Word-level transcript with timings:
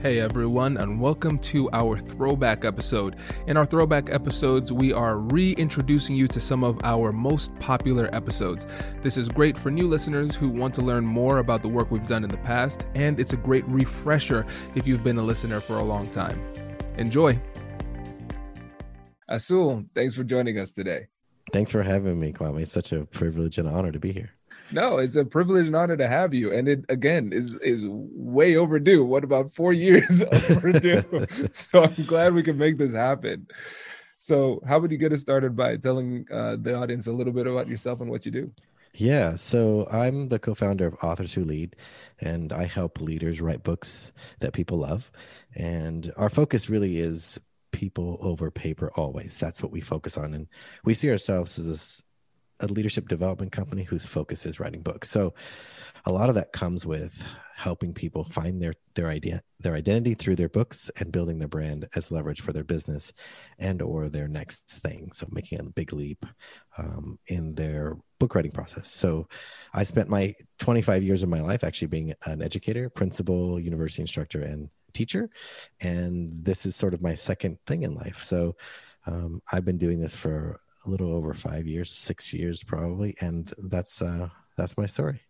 Hey 0.00 0.20
everyone, 0.20 0.76
and 0.76 1.00
welcome 1.00 1.40
to 1.40 1.68
our 1.72 1.98
throwback 1.98 2.64
episode. 2.64 3.16
In 3.48 3.56
our 3.56 3.66
throwback 3.66 4.10
episodes, 4.10 4.72
we 4.72 4.92
are 4.92 5.18
reintroducing 5.18 6.14
you 6.14 6.28
to 6.28 6.38
some 6.40 6.62
of 6.62 6.78
our 6.84 7.10
most 7.10 7.52
popular 7.58 8.08
episodes. 8.14 8.68
This 9.02 9.16
is 9.16 9.28
great 9.28 9.58
for 9.58 9.72
new 9.72 9.88
listeners 9.88 10.36
who 10.36 10.50
want 10.50 10.72
to 10.76 10.82
learn 10.82 11.04
more 11.04 11.38
about 11.38 11.62
the 11.62 11.68
work 11.68 11.90
we've 11.90 12.06
done 12.06 12.22
in 12.22 12.30
the 12.30 12.36
past, 12.36 12.86
and 12.94 13.18
it's 13.18 13.32
a 13.32 13.36
great 13.36 13.66
refresher 13.66 14.46
if 14.76 14.86
you've 14.86 15.02
been 15.02 15.18
a 15.18 15.22
listener 15.22 15.58
for 15.58 15.78
a 15.78 15.84
long 15.84 16.06
time. 16.10 16.40
Enjoy. 16.96 17.36
Azul, 19.28 19.84
thanks 19.96 20.14
for 20.14 20.22
joining 20.22 20.60
us 20.60 20.72
today. 20.72 21.08
Thanks 21.52 21.72
for 21.72 21.82
having 21.82 22.20
me, 22.20 22.32
Kwame. 22.32 22.62
It's 22.62 22.70
such 22.70 22.92
a 22.92 23.04
privilege 23.04 23.58
and 23.58 23.68
honor 23.68 23.90
to 23.90 23.98
be 23.98 24.12
here. 24.12 24.30
No, 24.70 24.98
it's 24.98 25.16
a 25.16 25.24
privilege 25.24 25.66
and 25.66 25.76
honor 25.76 25.96
to 25.96 26.08
have 26.08 26.34
you. 26.34 26.52
And 26.52 26.68
it 26.68 26.84
again 26.88 27.32
is 27.32 27.54
is 27.62 27.84
way 27.86 28.56
overdue. 28.56 29.04
What 29.04 29.24
about 29.24 29.52
four 29.52 29.72
years 29.86 30.22
overdue? 30.22 31.26
so 31.52 31.84
I'm 31.84 32.04
glad 32.04 32.34
we 32.34 32.42
can 32.42 32.58
make 32.58 32.78
this 32.78 32.92
happen. 32.92 33.46
So 34.18 34.60
how 34.66 34.80
would 34.80 34.90
you 34.90 34.98
get 34.98 35.12
us 35.12 35.20
started 35.20 35.56
by 35.56 35.76
telling 35.76 36.26
uh, 36.32 36.56
the 36.60 36.74
audience 36.74 37.06
a 37.06 37.12
little 37.12 37.32
bit 37.32 37.46
about 37.46 37.68
yourself 37.68 38.00
and 38.00 38.10
what 38.10 38.26
you 38.26 38.32
do? 38.32 38.52
Yeah, 38.94 39.36
so 39.36 39.86
I'm 39.92 40.28
the 40.28 40.40
co-founder 40.40 40.86
of 40.86 40.96
Authors 41.02 41.34
Who 41.34 41.44
Lead, 41.44 41.76
and 42.20 42.52
I 42.52 42.64
help 42.64 43.00
leaders 43.00 43.40
write 43.40 43.62
books 43.62 44.12
that 44.40 44.54
people 44.54 44.78
love. 44.78 45.12
And 45.54 46.12
our 46.16 46.28
focus 46.28 46.68
really 46.68 46.98
is 46.98 47.38
people 47.70 48.18
over 48.20 48.50
paper 48.50 48.90
always. 48.96 49.38
That's 49.38 49.62
what 49.62 49.70
we 49.70 49.80
focus 49.80 50.16
on, 50.16 50.34
and 50.34 50.48
we 50.84 50.94
see 50.94 51.10
ourselves 51.10 51.58
as 51.58 52.02
a 52.60 52.66
leadership 52.66 53.08
development 53.08 53.52
company 53.52 53.84
whose 53.84 54.04
focus 54.04 54.46
is 54.46 54.60
writing 54.60 54.82
books. 54.82 55.10
So 55.10 55.34
a 56.04 56.12
lot 56.12 56.28
of 56.28 56.34
that 56.36 56.52
comes 56.52 56.86
with 56.86 57.24
helping 57.56 57.92
people 57.92 58.22
find 58.22 58.62
their 58.62 58.72
their 58.94 59.08
idea 59.08 59.42
their 59.58 59.74
identity 59.74 60.14
through 60.14 60.36
their 60.36 60.48
books 60.48 60.90
and 61.00 61.10
building 61.10 61.38
their 61.38 61.48
brand 61.48 61.88
as 61.96 62.12
leverage 62.12 62.40
for 62.40 62.52
their 62.52 62.64
business 62.64 63.12
and 63.58 63.82
or 63.82 64.08
their 64.08 64.28
next 64.28 64.70
thing. 64.70 65.10
So 65.12 65.26
making 65.30 65.58
a 65.58 65.64
big 65.64 65.92
leap 65.92 66.24
um, 66.76 67.18
in 67.26 67.54
their 67.54 67.96
book 68.20 68.34
writing 68.34 68.52
process. 68.52 68.90
So 68.92 69.28
i 69.74 69.82
spent 69.82 70.08
my 70.08 70.34
25 70.60 71.02
years 71.02 71.22
of 71.22 71.28
my 71.28 71.40
life 71.40 71.64
actually 71.64 71.88
being 71.88 72.14
an 72.26 72.42
educator 72.42 72.88
principal 72.88 73.58
university 73.58 74.02
instructor 74.02 74.42
and 74.42 74.70
teacher. 74.92 75.28
And 75.80 76.44
this 76.44 76.64
is 76.64 76.76
sort 76.76 76.94
of 76.94 77.02
my 77.02 77.14
second 77.14 77.58
thing 77.66 77.82
in 77.82 77.94
life. 77.94 78.22
So 78.24 78.56
um, 79.06 79.40
i've 79.52 79.64
been 79.64 79.78
doing 79.78 80.00
this 80.00 80.14
for 80.14 80.60
a 80.88 80.90
little 80.90 81.12
over 81.12 81.34
five 81.34 81.66
years, 81.66 81.92
six 81.92 82.32
years 82.32 82.64
probably, 82.64 83.14
and 83.20 83.52
that's 83.58 84.02
uh, 84.02 84.28
that's 84.56 84.76
my 84.76 84.86
story. 84.86 85.20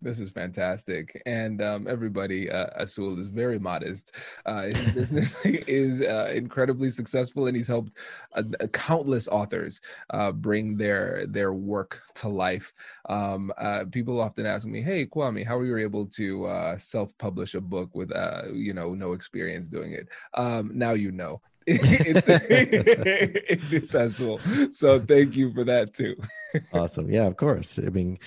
This 0.00 0.18
is 0.18 0.30
fantastic, 0.30 1.22
and 1.24 1.62
um, 1.62 1.86
everybody, 1.88 2.50
uh, 2.50 2.66
Azul 2.76 3.18
is 3.20 3.28
very 3.28 3.58
modest. 3.58 4.16
Uh, 4.44 4.64
his 4.64 4.90
business 4.94 5.40
is 5.44 6.02
uh, 6.02 6.30
incredibly 6.34 6.90
successful, 6.90 7.46
and 7.46 7.56
he's 7.56 7.68
helped 7.68 7.92
uh, 8.34 8.42
countless 8.72 9.28
authors 9.28 9.80
uh, 10.10 10.32
bring 10.32 10.76
their 10.76 11.26
their 11.26 11.52
work 11.54 12.02
to 12.16 12.28
life. 12.28 12.74
Um, 13.08 13.52
uh, 13.56 13.84
people 13.90 14.20
often 14.20 14.46
ask 14.46 14.66
me, 14.66 14.82
"Hey, 14.82 15.06
Kwame, 15.06 15.46
how 15.46 15.56
were 15.56 15.66
you 15.66 15.78
able 15.78 16.06
to 16.06 16.44
uh, 16.46 16.78
self-publish 16.78 17.54
a 17.54 17.60
book 17.60 17.94
with 17.94 18.10
you 18.52 18.74
know 18.74 18.94
no 18.94 19.12
experience 19.12 19.68
doing 19.68 19.92
it?" 19.92 20.08
Um, 20.34 20.70
now 20.74 20.92
you 20.92 21.12
know 21.12 21.40
it's 21.66 22.34
Azul. 23.94 24.38
So 24.72 25.00
thank 25.00 25.36
you 25.36 25.52
for 25.52 25.64
that 25.64 25.94
too. 25.94 26.14
awesome. 26.72 27.10
Yeah, 27.10 27.26
of 27.26 27.36
course. 27.36 27.78
I 27.78 27.90
mean, 27.90 28.18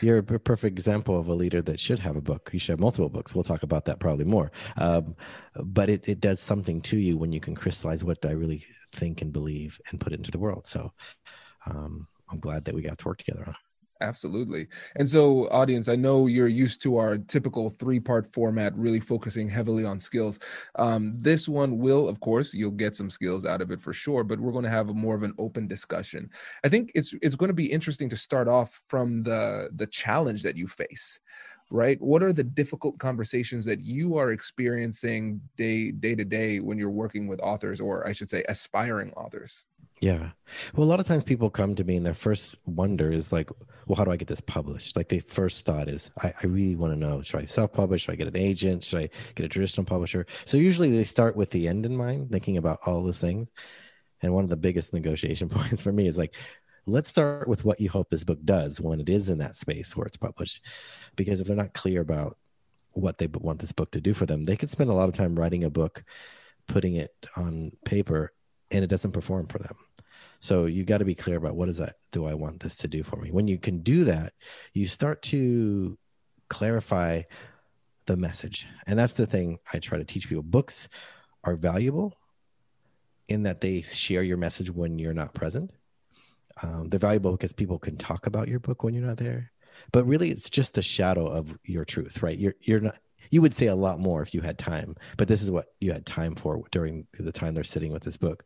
you're 0.00 0.18
a 0.18 0.22
perfect 0.22 0.78
example 0.78 1.18
of 1.18 1.28
a 1.28 1.34
leader 1.34 1.62
that 1.62 1.80
should 1.80 1.98
have 2.00 2.16
a 2.16 2.20
book. 2.20 2.50
You 2.52 2.58
should 2.58 2.72
have 2.72 2.80
multiple 2.80 3.08
books. 3.08 3.34
We'll 3.34 3.44
talk 3.44 3.62
about 3.62 3.84
that 3.86 4.00
probably 4.00 4.24
more. 4.24 4.50
Um, 4.76 5.16
but 5.64 5.88
it, 5.88 6.08
it 6.08 6.20
does 6.20 6.40
something 6.40 6.80
to 6.82 6.98
you 6.98 7.16
when 7.16 7.32
you 7.32 7.40
can 7.40 7.54
crystallize 7.54 8.04
what 8.04 8.24
I 8.24 8.32
really 8.32 8.64
think 8.92 9.22
and 9.22 9.32
believe 9.32 9.80
and 9.90 10.00
put 10.00 10.12
it 10.12 10.18
into 10.18 10.30
the 10.30 10.38
world. 10.38 10.66
So 10.66 10.92
um, 11.66 12.08
I'm 12.30 12.40
glad 12.40 12.64
that 12.64 12.74
we 12.74 12.82
got 12.82 12.98
to 12.98 13.08
work 13.08 13.18
together 13.18 13.44
on 13.46 13.54
Absolutely. 14.02 14.68
And 14.96 15.08
so, 15.08 15.48
audience, 15.48 15.88
I 15.88 15.96
know 15.96 16.26
you're 16.26 16.48
used 16.48 16.82
to 16.82 16.98
our 16.98 17.16
typical 17.16 17.70
three 17.70 17.98
part 17.98 18.30
format, 18.32 18.76
really 18.76 19.00
focusing 19.00 19.48
heavily 19.48 19.84
on 19.86 19.98
skills. 19.98 20.38
Um, 20.74 21.14
this 21.18 21.48
one 21.48 21.78
will, 21.78 22.06
of 22.06 22.20
course, 22.20 22.52
you'll 22.52 22.72
get 22.72 22.94
some 22.94 23.08
skills 23.08 23.46
out 23.46 23.62
of 23.62 23.70
it 23.70 23.80
for 23.80 23.94
sure, 23.94 24.22
but 24.22 24.38
we're 24.38 24.52
going 24.52 24.64
to 24.64 24.70
have 24.70 24.90
a 24.90 24.94
more 24.94 25.14
of 25.14 25.22
an 25.22 25.32
open 25.38 25.66
discussion. 25.66 26.28
I 26.62 26.68
think 26.68 26.92
it's 26.94 27.14
it's 27.22 27.36
going 27.36 27.48
to 27.48 27.54
be 27.54 27.72
interesting 27.72 28.10
to 28.10 28.16
start 28.16 28.48
off 28.48 28.82
from 28.88 29.22
the 29.22 29.70
the 29.74 29.86
challenge 29.86 30.42
that 30.42 30.56
you 30.58 30.68
face 30.68 31.18
right 31.70 32.00
what 32.00 32.22
are 32.22 32.32
the 32.32 32.44
difficult 32.44 32.96
conversations 32.98 33.64
that 33.64 33.80
you 33.80 34.16
are 34.16 34.30
experiencing 34.30 35.40
day 35.56 35.90
day 35.90 36.14
to 36.14 36.24
day 36.24 36.60
when 36.60 36.78
you're 36.78 36.90
working 36.90 37.26
with 37.26 37.40
authors 37.40 37.80
or 37.80 38.06
i 38.06 38.12
should 38.12 38.30
say 38.30 38.44
aspiring 38.48 39.12
authors 39.14 39.64
yeah. 40.00 40.30
Well, 40.74 40.86
a 40.86 40.90
lot 40.90 41.00
of 41.00 41.06
times 41.06 41.24
people 41.24 41.48
come 41.48 41.74
to 41.74 41.84
me 41.84 41.96
and 41.96 42.04
their 42.04 42.14
first 42.14 42.56
wonder 42.66 43.10
is 43.10 43.32
like, 43.32 43.50
well, 43.86 43.96
how 43.96 44.04
do 44.04 44.10
I 44.10 44.16
get 44.16 44.28
this 44.28 44.40
published? 44.40 44.96
Like, 44.96 45.08
the 45.08 45.20
first 45.20 45.64
thought 45.64 45.88
is, 45.88 46.10
I, 46.22 46.32
I 46.42 46.46
really 46.46 46.76
want 46.76 46.92
to 46.92 46.98
know 46.98 47.22
should 47.22 47.40
I 47.40 47.46
self 47.46 47.72
publish? 47.72 48.02
Should 48.02 48.12
I 48.12 48.16
get 48.16 48.28
an 48.28 48.36
agent? 48.36 48.84
Should 48.84 49.00
I 49.00 49.10
get 49.34 49.46
a 49.46 49.48
traditional 49.48 49.86
publisher? 49.86 50.26
So, 50.44 50.58
usually 50.58 50.90
they 50.90 51.04
start 51.04 51.34
with 51.36 51.50
the 51.50 51.66
end 51.68 51.86
in 51.86 51.96
mind, 51.96 52.30
thinking 52.30 52.56
about 52.58 52.80
all 52.84 53.02
those 53.02 53.20
things. 53.20 53.48
And 54.22 54.34
one 54.34 54.44
of 54.44 54.50
the 54.50 54.56
biggest 54.56 54.92
negotiation 54.92 55.48
points 55.50 55.82
for 55.82 55.92
me 55.92 56.06
is 56.06 56.18
like, 56.18 56.34
let's 56.86 57.10
start 57.10 57.48
with 57.48 57.64
what 57.64 57.80
you 57.80 57.90
hope 57.90 58.10
this 58.10 58.24
book 58.24 58.38
does 58.44 58.80
when 58.80 59.00
it 59.00 59.08
is 59.08 59.28
in 59.28 59.38
that 59.38 59.56
space 59.56 59.96
where 59.96 60.06
it's 60.06 60.16
published. 60.16 60.62
Because 61.16 61.40
if 61.40 61.46
they're 61.46 61.56
not 61.56 61.74
clear 61.74 62.00
about 62.00 62.36
what 62.92 63.18
they 63.18 63.26
want 63.26 63.60
this 63.60 63.72
book 63.72 63.90
to 63.92 64.00
do 64.00 64.14
for 64.14 64.26
them, 64.26 64.44
they 64.44 64.56
could 64.56 64.70
spend 64.70 64.90
a 64.90 64.94
lot 64.94 65.08
of 65.08 65.14
time 65.14 65.38
writing 65.38 65.64
a 65.64 65.70
book, 65.70 66.04
putting 66.66 66.96
it 66.96 67.14
on 67.36 67.72
paper, 67.84 68.32
and 68.70 68.84
it 68.84 68.88
doesn't 68.88 69.12
perform 69.12 69.46
for 69.46 69.58
them. 69.58 69.76
So 70.46 70.66
you 70.66 70.84
got 70.84 70.98
to 70.98 71.04
be 71.04 71.16
clear 71.16 71.36
about 71.38 71.56
what 71.56 71.68
is 71.68 71.78
that 71.78 71.96
do 72.12 72.24
I 72.24 72.34
want 72.34 72.60
this 72.60 72.76
to 72.76 72.88
do 72.88 73.02
for 73.02 73.16
me? 73.16 73.32
When 73.32 73.48
you 73.48 73.58
can 73.58 73.82
do 73.82 74.04
that, 74.04 74.32
you 74.72 74.86
start 74.86 75.20
to 75.22 75.98
clarify 76.48 77.22
the 78.06 78.16
message. 78.16 78.64
And 78.86 78.96
that's 78.96 79.14
the 79.14 79.26
thing 79.26 79.58
I 79.74 79.80
try 79.80 79.98
to 79.98 80.04
teach 80.04 80.28
people. 80.28 80.44
Books 80.44 80.88
are 81.42 81.56
valuable 81.56 82.14
in 83.26 83.42
that 83.42 83.60
they 83.60 83.82
share 83.82 84.22
your 84.22 84.36
message 84.36 84.70
when 84.70 85.00
you're 85.00 85.12
not 85.12 85.34
present. 85.34 85.72
Um, 86.62 86.90
they're 86.90 87.00
valuable 87.00 87.32
because 87.32 87.52
people 87.52 87.80
can 87.80 87.96
talk 87.96 88.28
about 88.28 88.46
your 88.46 88.60
book 88.60 88.84
when 88.84 88.94
you're 88.94 89.02
not 89.02 89.16
there. 89.16 89.50
But 89.90 90.06
really, 90.06 90.30
it's 90.30 90.48
just 90.48 90.74
the 90.74 90.82
shadow 90.82 91.26
of 91.26 91.58
your 91.64 91.84
truth, 91.84 92.22
right? 92.22 92.38
You're 92.38 92.54
you're 92.60 92.80
not. 92.80 92.98
You 93.32 93.42
would 93.42 93.52
say 93.52 93.66
a 93.66 93.74
lot 93.74 93.98
more 93.98 94.22
if 94.22 94.32
you 94.32 94.42
had 94.42 94.58
time, 94.58 94.94
but 95.16 95.26
this 95.26 95.42
is 95.42 95.50
what 95.50 95.66
you 95.80 95.92
had 95.92 96.06
time 96.06 96.36
for 96.36 96.62
during 96.70 97.08
the 97.18 97.32
time 97.32 97.54
they're 97.54 97.64
sitting 97.64 97.92
with 97.92 98.04
this 98.04 98.16
book. 98.16 98.44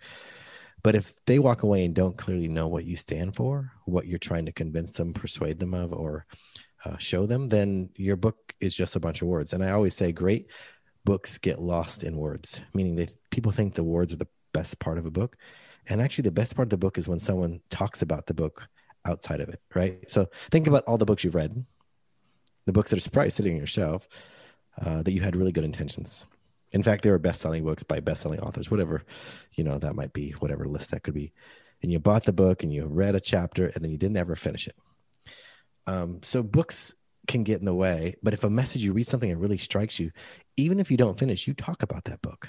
But 0.82 0.94
if 0.94 1.14
they 1.26 1.38
walk 1.38 1.62
away 1.62 1.84
and 1.84 1.94
don't 1.94 2.16
clearly 2.16 2.48
know 2.48 2.68
what 2.68 2.84
you 2.84 2.96
stand 2.96 3.36
for, 3.36 3.72
what 3.84 4.06
you're 4.06 4.18
trying 4.18 4.46
to 4.46 4.52
convince 4.52 4.92
them, 4.92 5.12
persuade 5.12 5.58
them 5.58 5.74
of, 5.74 5.92
or 5.92 6.26
uh, 6.84 6.96
show 6.98 7.26
them, 7.26 7.48
then 7.48 7.90
your 7.96 8.16
book 8.16 8.54
is 8.60 8.74
just 8.74 8.96
a 8.96 9.00
bunch 9.00 9.20
of 9.20 9.28
words. 9.28 9.52
And 9.52 9.62
I 9.62 9.70
always 9.70 9.94
say, 9.94 10.12
great 10.12 10.46
books 11.04 11.38
get 11.38 11.60
lost 11.60 12.02
in 12.02 12.16
words, 12.16 12.60
meaning 12.72 12.96
that 12.96 13.12
people 13.30 13.52
think 13.52 13.74
the 13.74 13.84
words 13.84 14.12
are 14.12 14.16
the 14.16 14.28
best 14.52 14.78
part 14.78 14.98
of 14.98 15.06
a 15.06 15.10
book. 15.10 15.36
And 15.88 16.00
actually, 16.00 16.22
the 16.22 16.30
best 16.30 16.54
part 16.54 16.66
of 16.66 16.70
the 16.70 16.76
book 16.76 16.98
is 16.98 17.08
when 17.08 17.20
someone 17.20 17.60
talks 17.70 18.02
about 18.02 18.26
the 18.26 18.34
book 18.34 18.68
outside 19.04 19.40
of 19.40 19.48
it, 19.48 19.60
right? 19.74 20.10
So 20.10 20.28
think 20.50 20.66
about 20.66 20.84
all 20.84 20.98
the 20.98 21.06
books 21.06 21.24
you've 21.24 21.34
read, 21.34 21.64
the 22.66 22.72
books 22.72 22.90
that 22.90 23.04
are 23.04 23.10
probably 23.10 23.30
sitting 23.30 23.52
on 23.52 23.58
your 23.58 23.66
shelf 23.66 24.06
uh, 24.80 25.02
that 25.02 25.12
you 25.12 25.20
had 25.20 25.36
really 25.36 25.52
good 25.52 25.64
intentions 25.64 26.26
in 26.72 26.82
fact, 26.82 27.02
there 27.02 27.14
are 27.14 27.18
best-selling 27.18 27.64
books 27.64 27.82
by 27.82 28.00
best-selling 28.00 28.40
authors, 28.40 28.70
whatever, 28.70 29.02
you 29.54 29.64
know, 29.64 29.78
that 29.78 29.96
might 29.96 30.12
be 30.12 30.32
whatever 30.32 30.66
list 30.66 30.90
that 30.92 31.02
could 31.02 31.14
be. 31.14 31.32
And 31.82 31.90
you 31.90 31.98
bought 31.98 32.24
the 32.24 32.32
book 32.32 32.62
and 32.62 32.72
you 32.72 32.86
read 32.86 33.14
a 33.14 33.20
chapter 33.20 33.66
and 33.66 33.82
then 33.82 33.90
you 33.90 33.98
didn't 33.98 34.16
ever 34.16 34.36
finish 34.36 34.68
it. 34.68 34.76
Um, 35.86 36.20
so 36.22 36.42
books 36.42 36.94
can 37.26 37.42
get 37.42 37.58
in 37.58 37.64
the 37.64 37.74
way, 37.74 38.16
but 38.22 38.34
if 38.34 38.44
a 38.44 38.50
message 38.50 38.82
you 38.82 38.92
read 38.92 39.06
something 39.06 39.30
that 39.30 39.36
really 39.36 39.58
strikes 39.58 39.98
you, 39.98 40.10
even 40.56 40.78
if 40.78 40.90
you 40.90 40.96
don't 40.96 41.18
finish, 41.18 41.46
you 41.46 41.54
talk 41.54 41.82
about 41.82 42.04
that 42.04 42.22
book, 42.22 42.48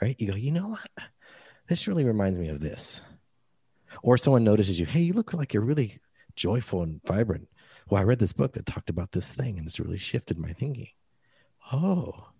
right? 0.00 0.16
You 0.18 0.28
go, 0.28 0.36
you 0.36 0.50
know 0.50 0.68
what? 0.68 0.90
This 1.68 1.86
really 1.86 2.04
reminds 2.04 2.38
me 2.38 2.48
of 2.48 2.60
this. 2.60 3.00
Or 4.02 4.18
someone 4.18 4.44
notices 4.44 4.80
you, 4.80 4.86
hey, 4.86 5.00
you 5.00 5.12
look 5.12 5.32
like 5.32 5.54
you're 5.54 5.62
really 5.62 6.00
joyful 6.34 6.82
and 6.82 7.00
vibrant. 7.06 7.48
Well, 7.88 8.00
I 8.00 8.04
read 8.04 8.18
this 8.18 8.32
book 8.32 8.54
that 8.54 8.66
talked 8.66 8.90
about 8.90 9.12
this 9.12 9.32
thing 9.32 9.58
and 9.58 9.66
it's 9.66 9.80
really 9.80 9.98
shifted 9.98 10.38
my 10.38 10.52
thinking. 10.52 10.88
Oh, 11.72 12.31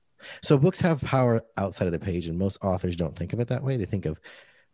so 0.42 0.58
books 0.58 0.80
have 0.80 1.00
power 1.00 1.42
outside 1.58 1.86
of 1.86 1.92
the 1.92 1.98
page, 1.98 2.26
and 2.26 2.38
most 2.38 2.58
authors 2.62 2.96
don't 2.96 3.16
think 3.16 3.32
of 3.32 3.40
it 3.40 3.48
that 3.48 3.62
way. 3.62 3.76
They 3.76 3.84
think 3.84 4.06
of 4.06 4.18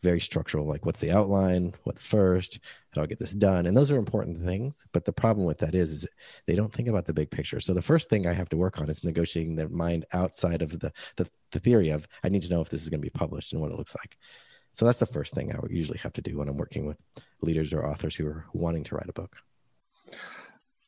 very 0.02 0.20
structural, 0.20 0.66
like 0.66 0.86
what's 0.86 1.00
the 1.00 1.10
outline, 1.10 1.74
what's 1.84 2.02
first, 2.02 2.60
how 2.90 3.00
do 3.00 3.04
I 3.04 3.06
get 3.06 3.18
this 3.18 3.32
done? 3.32 3.66
And 3.66 3.76
those 3.76 3.90
are 3.90 3.96
important 3.96 4.44
things. 4.44 4.86
But 4.92 5.04
the 5.04 5.12
problem 5.12 5.46
with 5.46 5.58
that 5.58 5.74
is, 5.74 5.90
is 5.92 6.08
they 6.46 6.54
don't 6.54 6.72
think 6.72 6.88
about 6.88 7.06
the 7.06 7.12
big 7.12 7.30
picture. 7.30 7.60
So 7.60 7.74
the 7.74 7.82
first 7.82 8.08
thing 8.08 8.26
I 8.26 8.32
have 8.32 8.48
to 8.50 8.56
work 8.56 8.80
on 8.80 8.88
is 8.88 9.02
negotiating 9.02 9.56
their 9.56 9.68
mind 9.68 10.04
outside 10.12 10.62
of 10.62 10.78
the, 10.78 10.92
the, 11.16 11.28
the 11.52 11.60
theory 11.60 11.90
of 11.90 12.06
I 12.22 12.28
need 12.28 12.42
to 12.42 12.50
know 12.50 12.60
if 12.60 12.68
this 12.68 12.82
is 12.82 12.90
going 12.90 13.00
to 13.00 13.06
be 13.06 13.10
published 13.10 13.52
and 13.52 13.60
what 13.60 13.72
it 13.72 13.76
looks 13.76 13.96
like. 13.96 14.16
So 14.74 14.84
that's 14.84 15.00
the 15.00 15.06
first 15.06 15.34
thing 15.34 15.52
I 15.52 15.58
usually 15.68 15.98
have 15.98 16.12
to 16.12 16.22
do 16.22 16.38
when 16.38 16.48
I'm 16.48 16.56
working 16.56 16.86
with 16.86 17.02
leaders 17.42 17.72
or 17.72 17.84
authors 17.84 18.14
who 18.14 18.26
are 18.26 18.44
wanting 18.52 18.84
to 18.84 18.94
write 18.94 19.08
a 19.08 19.12
book. 19.12 19.36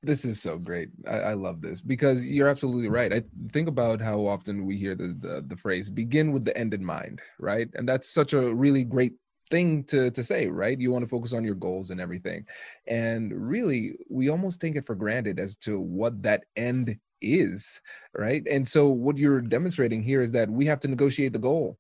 This 0.02 0.25
is 0.25 0.41
so 0.41 0.56
great. 0.56 0.88
I, 1.06 1.19
I, 1.19 1.35
love 1.35 1.61
this 1.61 1.82
because 1.82 2.25
you're 2.26 2.49
absolutely 2.49 2.88
right. 2.88 3.12
I 3.12 3.23
think 3.52 3.69
about 3.69 4.00
how 4.00 4.26
often 4.26 4.64
we 4.64 4.79
hear 4.79 4.94
the, 4.94 5.14
the, 5.20 5.44
the 5.47 5.56
phrase 5.56 5.91
"begin 5.91 6.32
with 6.32 6.44
the 6.44 6.56
end 6.56 6.73
in 6.73 6.82
mind," 6.82 7.20
right? 7.38 7.69
And 7.75 7.87
that's 7.87 8.08
such 8.08 8.32
a 8.32 8.55
really 8.55 8.85
great 8.85 9.12
thing 9.50 9.85
to 9.85 10.11
to 10.12 10.23
say, 10.23 10.47
right? 10.47 10.81
You 10.81 10.91
want 10.91 11.05
to 11.05 11.08
focus 11.08 11.35
on 11.35 11.44
your 11.44 11.55
goals 11.55 11.91
and 11.91 12.00
everything, 12.00 12.47
and 12.87 13.31
really, 13.35 13.97
we 14.08 14.31
almost 14.31 14.58
take 14.61 14.75
it 14.76 14.87
for 14.87 14.94
granted 14.94 15.38
as 15.38 15.56
to 15.58 15.79
what 15.79 16.23
that 16.23 16.44
end 16.56 16.97
is, 17.20 17.79
right? 18.14 18.43
And 18.50 18.67
so, 18.67 18.88
what 18.88 19.19
you're 19.19 19.43
demonstrating 19.43 20.02
here 20.02 20.23
is 20.23 20.32
that 20.32 20.49
we 20.49 20.64
have 20.64 20.81
to 20.81 20.88
negotiate 20.88 21.35
the 21.35 21.38
goal. 21.38 21.79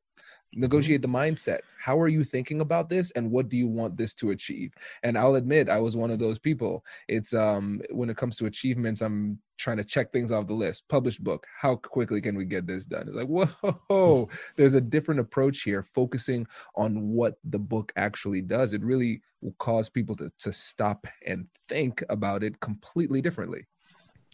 Negotiate 0.54 1.02
the 1.02 1.08
mindset. 1.08 1.60
How 1.78 1.98
are 2.00 2.08
you 2.08 2.24
thinking 2.24 2.60
about 2.60 2.88
this 2.88 3.10
and 3.12 3.30
what 3.30 3.48
do 3.48 3.56
you 3.56 3.68
want 3.68 3.96
this 3.96 4.14
to 4.14 4.30
achieve? 4.30 4.72
And 5.02 5.16
i'll 5.16 5.36
admit 5.36 5.68
i 5.68 5.78
was 5.78 5.96
one 5.96 6.10
of 6.10 6.18
those 6.18 6.38
people. 6.38 6.84
It's 7.08 7.34
um 7.34 7.80
when 7.90 8.10
it 8.10 8.16
comes 8.16 8.36
to 8.38 8.46
achievements 8.46 9.00
i'm 9.00 9.38
trying 9.58 9.76
to 9.76 9.84
check 9.84 10.12
things 10.12 10.32
off 10.32 10.46
the 10.46 10.54
list. 10.54 10.88
Published 10.88 11.22
book 11.22 11.46
how 11.60 11.76
quickly 11.76 12.20
can 12.20 12.36
we 12.36 12.44
get 12.44 12.66
this 12.66 12.86
done? 12.86 13.06
It's 13.06 13.16
like 13.16 13.28
whoa 13.88 14.28
there's 14.56 14.74
a 14.74 14.80
different 14.80 15.20
approach 15.20 15.62
here 15.62 15.86
focusing 15.94 16.46
on 16.74 17.08
what 17.08 17.34
the 17.44 17.58
book 17.58 17.92
actually 17.96 18.40
does. 18.40 18.72
It 18.72 18.82
really 18.82 19.22
will 19.40 19.54
cause 19.58 19.88
people 19.88 20.16
to, 20.16 20.30
to 20.38 20.52
stop 20.52 21.06
and 21.26 21.46
think 21.68 22.02
about 22.10 22.42
it 22.42 22.60
completely 22.60 23.22
differently. 23.22 23.66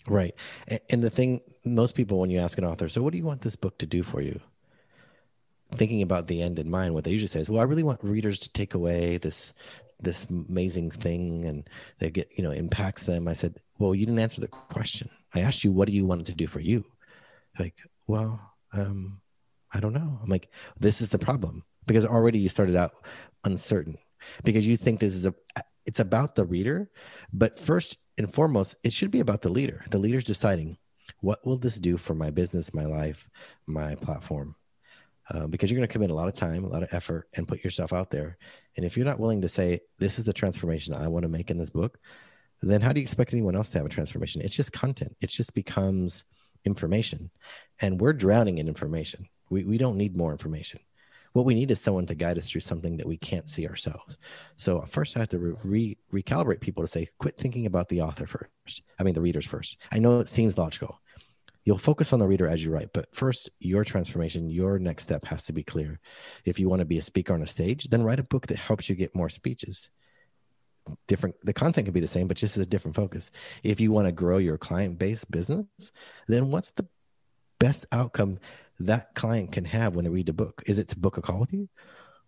Right. 0.08 0.34
And 0.90 1.02
the 1.02 1.10
thing 1.10 1.40
most 1.64 1.94
people 1.94 2.20
when 2.20 2.30
you 2.30 2.38
ask 2.38 2.58
an 2.58 2.64
author 2.64 2.88
so 2.88 3.02
what 3.02 3.12
do 3.12 3.19
you 3.19 3.24
want 3.24 3.42
this 3.42 3.56
book 3.56 3.78
to 3.78 3.86
do 3.86 4.02
for 4.02 4.20
you 4.20 4.40
thinking 5.72 6.02
about 6.02 6.26
the 6.26 6.42
end 6.42 6.58
in 6.58 6.70
mind, 6.70 6.94
what 6.94 7.04
they 7.04 7.10
usually 7.10 7.28
say 7.28 7.40
is, 7.40 7.50
"Well, 7.50 7.60
I 7.60 7.64
really 7.64 7.82
want 7.82 8.02
readers 8.02 8.38
to 8.40 8.52
take 8.52 8.74
away 8.74 9.16
this 9.18 9.52
this 10.00 10.26
amazing 10.26 10.90
thing, 10.90 11.44
and 11.44 11.68
they 11.98 12.10
get 12.10 12.30
you 12.36 12.44
know 12.44 12.50
impacts 12.50 13.04
them." 13.04 13.28
I 13.28 13.32
said, 13.32 13.60
"Well, 13.78 13.94
you 13.94 14.06
didn't 14.06 14.20
answer 14.20 14.40
the 14.40 14.48
question. 14.48 15.10
I 15.34 15.40
asked 15.40 15.64
you, 15.64 15.72
what 15.72 15.86
do 15.86 15.92
you 15.92 16.06
want 16.06 16.22
it 16.22 16.26
to 16.26 16.34
do 16.34 16.46
for 16.46 16.60
you?" 16.60 16.84
Like, 17.58 17.74
well, 18.06 18.54
um, 18.72 19.20
I 19.72 19.80
don't 19.80 19.94
know. 19.94 20.18
I'm 20.22 20.28
like, 20.28 20.50
this 20.78 21.00
is 21.00 21.08
the 21.10 21.18
problem 21.18 21.64
because 21.86 22.06
already 22.06 22.38
you 22.38 22.48
started 22.48 22.76
out 22.76 22.92
uncertain 23.44 23.96
because 24.44 24.66
you 24.66 24.76
think 24.76 25.00
this 25.00 25.14
is 25.14 25.26
a 25.26 25.34
it's 25.86 26.00
about 26.00 26.34
the 26.34 26.44
reader, 26.44 26.90
but 27.32 27.60
first 27.60 27.96
and 28.19 28.32
foremost, 28.32 28.74
it 28.82 28.92
should 28.92 29.10
be 29.10 29.20
about 29.20 29.42
the 29.42 29.48
leader. 29.48 29.84
The 29.90 29.98
leader's 29.98 30.24
deciding 30.24 30.78
what 31.20 31.46
will 31.46 31.58
this 31.58 31.78
do 31.78 31.96
for 31.96 32.14
my 32.14 32.30
business, 32.30 32.74
my 32.74 32.84
life, 32.84 33.30
my 33.66 33.94
platform 33.94 34.56
uh, 35.31 35.46
because 35.46 35.70
you're 35.70 35.78
going 35.78 35.88
to 35.88 35.93
commit 35.93 36.11
a 36.11 36.14
lot 36.14 36.28
of 36.28 36.34
time, 36.34 36.64
a 36.64 36.69
lot 36.69 36.82
of 36.82 36.88
effort, 36.93 37.28
and 37.37 37.49
put 37.49 37.64
yourself 37.64 37.93
out 37.93 38.11
there. 38.11 38.38
And 38.76 38.84
if 38.84 38.96
you're 38.96 39.06
not 39.06 39.20
willing 39.20 39.43
to 39.43 39.49
say, 39.49 39.81
This 39.99 40.19
is 40.19 40.25
the 40.25 40.32
transformation 40.32 40.94
I 40.94 41.08
want 41.08 41.25
to 41.25 41.28
make 41.28 41.50
in 41.50 41.58
this 41.58 41.70
book, 41.70 41.99
then 42.62 42.81
how 42.81 42.93
do 42.93 43.00
you 43.00 43.05
expect 43.05 43.32
anyone 43.32 43.56
else 43.56 43.70
to 43.70 43.78
have 43.78 43.87
a 43.87 43.90
transformation? 43.90 44.40
It's 44.43 44.56
just 44.56 44.73
content, 44.73 45.17
it 45.20 45.31
just 45.31 45.55
becomes 45.55 46.25
information. 46.64 47.31
And 47.81 48.00
we're 48.00 48.12
drowning 48.12 48.58
in 48.58 48.69
information. 48.69 49.28
We, 49.50 49.64
we 49.64 49.78
don't 49.78 49.96
need 49.96 50.17
more 50.17 50.32
information. 50.32 50.81
What 51.32 51.44
we 51.44 51.55
need 51.55 51.70
is 51.70 51.81
someone 51.81 52.06
to 52.06 52.14
guide 52.14 52.38
us 52.38 52.49
through 52.49 52.62
something 52.62 52.96
that 52.96 53.06
we 53.06 53.19
can't 53.19 53.49
see 53.49 53.69
ourselves. 53.69 54.17
So, 54.56 54.81
first, 54.88 55.17
I 55.17 55.20
have 55.20 55.29
to 55.31 55.38
re- 55.38 55.99
recalibrate 56.11 56.61
people 56.61 56.82
to 56.82 56.88
say, 56.88 57.11
quit 57.19 57.37
thinking 57.37 57.67
about 57.67 57.90
the 57.90 58.00
author 58.00 58.26
first. 58.26 58.82
I 58.99 59.02
mean, 59.02 59.12
the 59.12 59.20
readers 59.20 59.44
first. 59.44 59.76
I 59.93 59.99
know 59.99 60.19
it 60.19 60.29
seems 60.29 60.56
logical 60.56 60.99
you'll 61.66 61.76
focus 61.76 62.12
on 62.12 62.20
the 62.20 62.26
reader 62.26 62.46
as 62.46 62.64
you 62.64 62.70
write 62.70 62.92
but 62.94 63.14
first 63.14 63.50
your 63.58 63.84
transformation 63.84 64.48
your 64.48 64.78
next 64.78 65.02
step 65.02 65.26
has 65.26 65.44
to 65.44 65.52
be 65.52 65.62
clear. 65.62 66.00
If 66.46 66.58
you 66.58 66.70
want 66.70 66.80
to 66.80 66.86
be 66.86 66.96
a 66.96 67.02
speaker 67.02 67.34
on 67.34 67.42
a 67.42 67.46
stage 67.46 67.88
then 67.90 68.04
write 68.04 68.20
a 68.20 68.24
book 68.24 68.46
that 68.46 68.56
helps 68.56 68.88
you 68.88 68.94
get 68.94 69.14
more 69.14 69.28
speeches. 69.28 69.90
Different 71.08 71.34
the 71.42 71.52
content 71.52 71.84
can 71.84 71.92
be 71.92 72.00
the 72.00 72.06
same 72.06 72.28
but 72.28 72.38
just 72.38 72.56
a 72.56 72.64
different 72.64 72.96
focus. 72.96 73.30
If 73.62 73.80
you 73.80 73.92
want 73.92 74.06
to 74.06 74.12
grow 74.12 74.38
your 74.38 74.56
client 74.56 74.98
base 74.98 75.24
business 75.24 75.66
then 76.28 76.50
what's 76.50 76.72
the 76.72 76.86
best 77.58 77.84
outcome 77.92 78.38
that 78.78 79.14
client 79.14 79.52
can 79.52 79.64
have 79.64 79.96
when 79.96 80.04
they 80.04 80.10
read 80.10 80.26
the 80.26 80.32
book? 80.32 80.62
Is 80.66 80.78
it 80.78 80.88
to 80.88 80.98
book 80.98 81.19
a 81.19 81.22
call 81.22 81.40
with 81.40 81.52
you? 81.52 81.69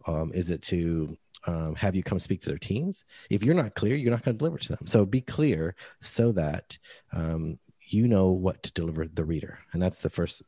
Um, 0.07 0.33
is 0.35 0.51
it 0.51 0.63
to 0.63 1.17
um, 1.47 1.77
have 1.77 1.95
you 1.95 2.03
come 2.03 2.19
speak 2.19 2.43
to 2.43 2.49
their 2.49 2.59
teams? 2.59 3.05
If 3.31 3.45
you're 3.45 3.55
not 3.55 3.77
clear 3.77 3.95
you're 3.95 4.11
not 4.11 4.25
going 4.25 4.35
to 4.35 4.39
deliver 4.39 4.59
to 4.59 4.69
them. 4.71 4.87
So 4.87 5.07
be 5.07 5.21
clear 5.21 5.77
so 6.01 6.33
that 6.33 6.77
um, 7.13 7.59
you 7.93 8.09
know 8.09 8.31
what 8.31 8.63
to 8.63 8.73
deliver 8.73 9.07
the 9.07 9.25
reader 9.25 9.59
and 9.73 9.83
that's 9.83 10.01
the 10.01 10.11
first 10.11 10.43